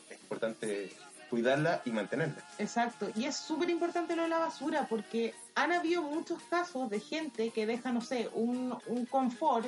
[0.09, 0.93] Es importante
[1.29, 2.43] cuidarla y mantenerla.
[2.59, 7.01] Exacto, y es súper importante lo de la basura porque han habido muchos casos de
[7.01, 9.67] gente que deja, no sé, un, un confort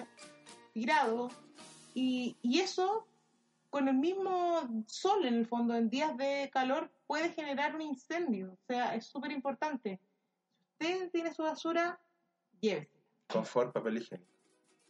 [0.72, 1.30] tirado
[1.94, 3.06] y, y eso
[3.70, 8.52] con el mismo sol en el fondo, en días de calor, puede generar un incendio.
[8.52, 10.00] O sea, es súper importante.
[10.80, 11.98] Si usted tiene su basura,
[12.60, 12.90] llévese.
[13.28, 14.30] Confort, papel higiénico.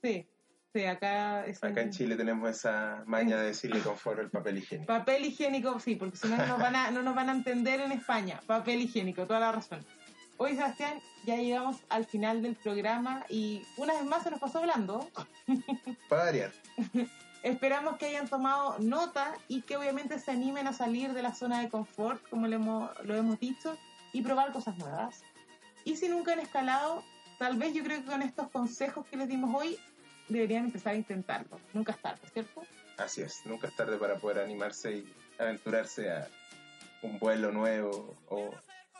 [0.02, 0.26] Sí,
[0.72, 4.58] sí, acá es Acá en un- Chile tenemos esa maña de decirle confort al papel
[4.58, 4.86] higiénico.
[4.86, 7.80] Papel higiénico, sí, porque si no no nos, van a, no nos van a entender
[7.80, 8.40] en España.
[8.46, 9.84] Papel higiénico, toda la razón.
[10.36, 14.58] Hoy, Sebastián, ya llegamos al final del programa y una vez más se nos pasó
[14.60, 15.08] hablando.
[16.08, 16.52] Para variar.
[17.42, 21.60] Esperamos que hayan tomado nota y que obviamente se animen a salir de la zona
[21.60, 23.76] de confort, como lo hemos, lo hemos dicho,
[24.12, 25.22] y probar cosas nuevas.
[25.84, 27.04] Y si nunca han escalado,
[27.38, 29.78] tal vez yo creo que con estos consejos que les dimos hoy,
[30.28, 31.58] deberían empezar a intentarlo.
[31.72, 32.62] Nunca es tarde, ¿cierto?
[32.96, 36.28] Así es, nunca es tarde para poder animarse y aventurarse a
[37.02, 38.50] un vuelo nuevo o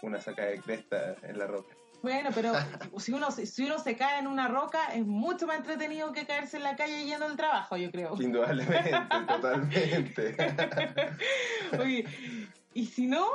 [0.03, 1.75] una sacada de cresta en la roca.
[2.03, 2.53] Bueno, pero
[2.99, 6.59] si uno, si uno se cae en una roca, es mucho más entretenido que caerse
[6.59, 8.21] en la calle yendo al trabajo, yo creo.
[8.21, 8.91] Indudablemente,
[9.29, 10.37] totalmente.
[11.81, 12.05] Oye,
[12.73, 13.27] y si no,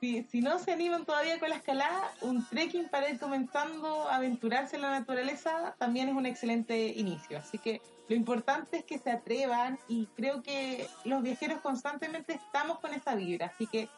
[0.00, 4.16] si, si no se animan todavía con la escalada, un trekking para ir comenzando a
[4.16, 7.38] aventurarse en la naturaleza también es un excelente inicio.
[7.38, 12.80] Así que lo importante es que se atrevan y creo que los viajeros constantemente estamos
[12.80, 13.46] con esa vibra.
[13.54, 13.88] Así que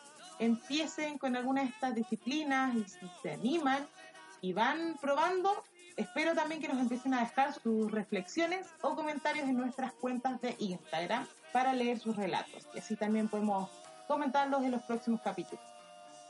[0.45, 3.86] empiecen con alguna de estas disciplinas y si se animan
[4.40, 5.62] y van probando,
[5.97, 10.57] espero también que nos empiecen a dejar sus reflexiones o comentarios en nuestras cuentas de
[10.59, 13.70] Instagram para leer sus relatos y así también podemos
[14.09, 15.64] comentarlos en los próximos capítulos.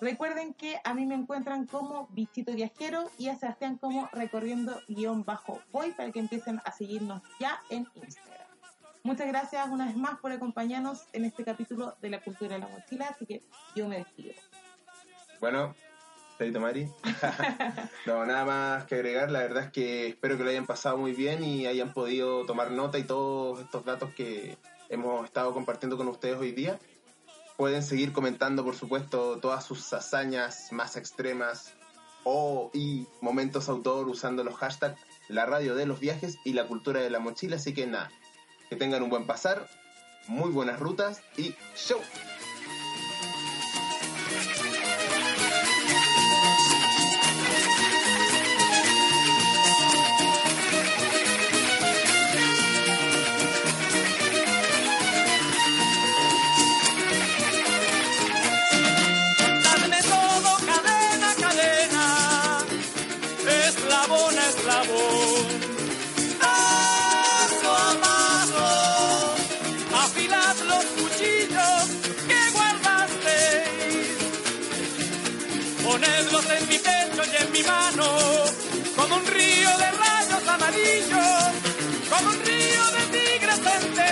[0.01, 5.25] Recuerden que a mí me encuentran como Bichito Viajero y a Sebastián como recorriendo guion
[5.25, 8.42] bajo voy para que empiecen a seguirnos ya en Instagram.
[9.05, 12.69] Muchas gracias una vez más por acompañarnos en este capítulo de la cultura de la
[12.69, 13.43] mochila, así que
[13.75, 14.33] yo me despido.
[15.41, 15.75] Bueno,
[16.39, 16.89] Pedrito Mari.
[18.07, 19.31] no, nada más que agregar.
[19.31, 22.71] La verdad es que espero que lo hayan pasado muy bien y hayan podido tomar
[22.71, 24.57] nota y todos estos datos que
[24.89, 26.79] hemos estado compartiendo con ustedes hoy día.
[27.57, 31.75] Pueden seguir comentando, por supuesto, todas sus hazañas más extremas
[32.25, 37.01] o y momentos autor usando los hashtags la radio de los viajes y la cultura
[37.01, 37.57] de la mochila.
[37.57, 38.11] Así que nada,
[38.73, 39.69] que tengan un buen pasar,
[40.29, 42.01] muy buenas rutas y show.
[78.97, 81.53] Como un río de rayos amarillos,
[82.11, 84.12] como un río de tigres enterrados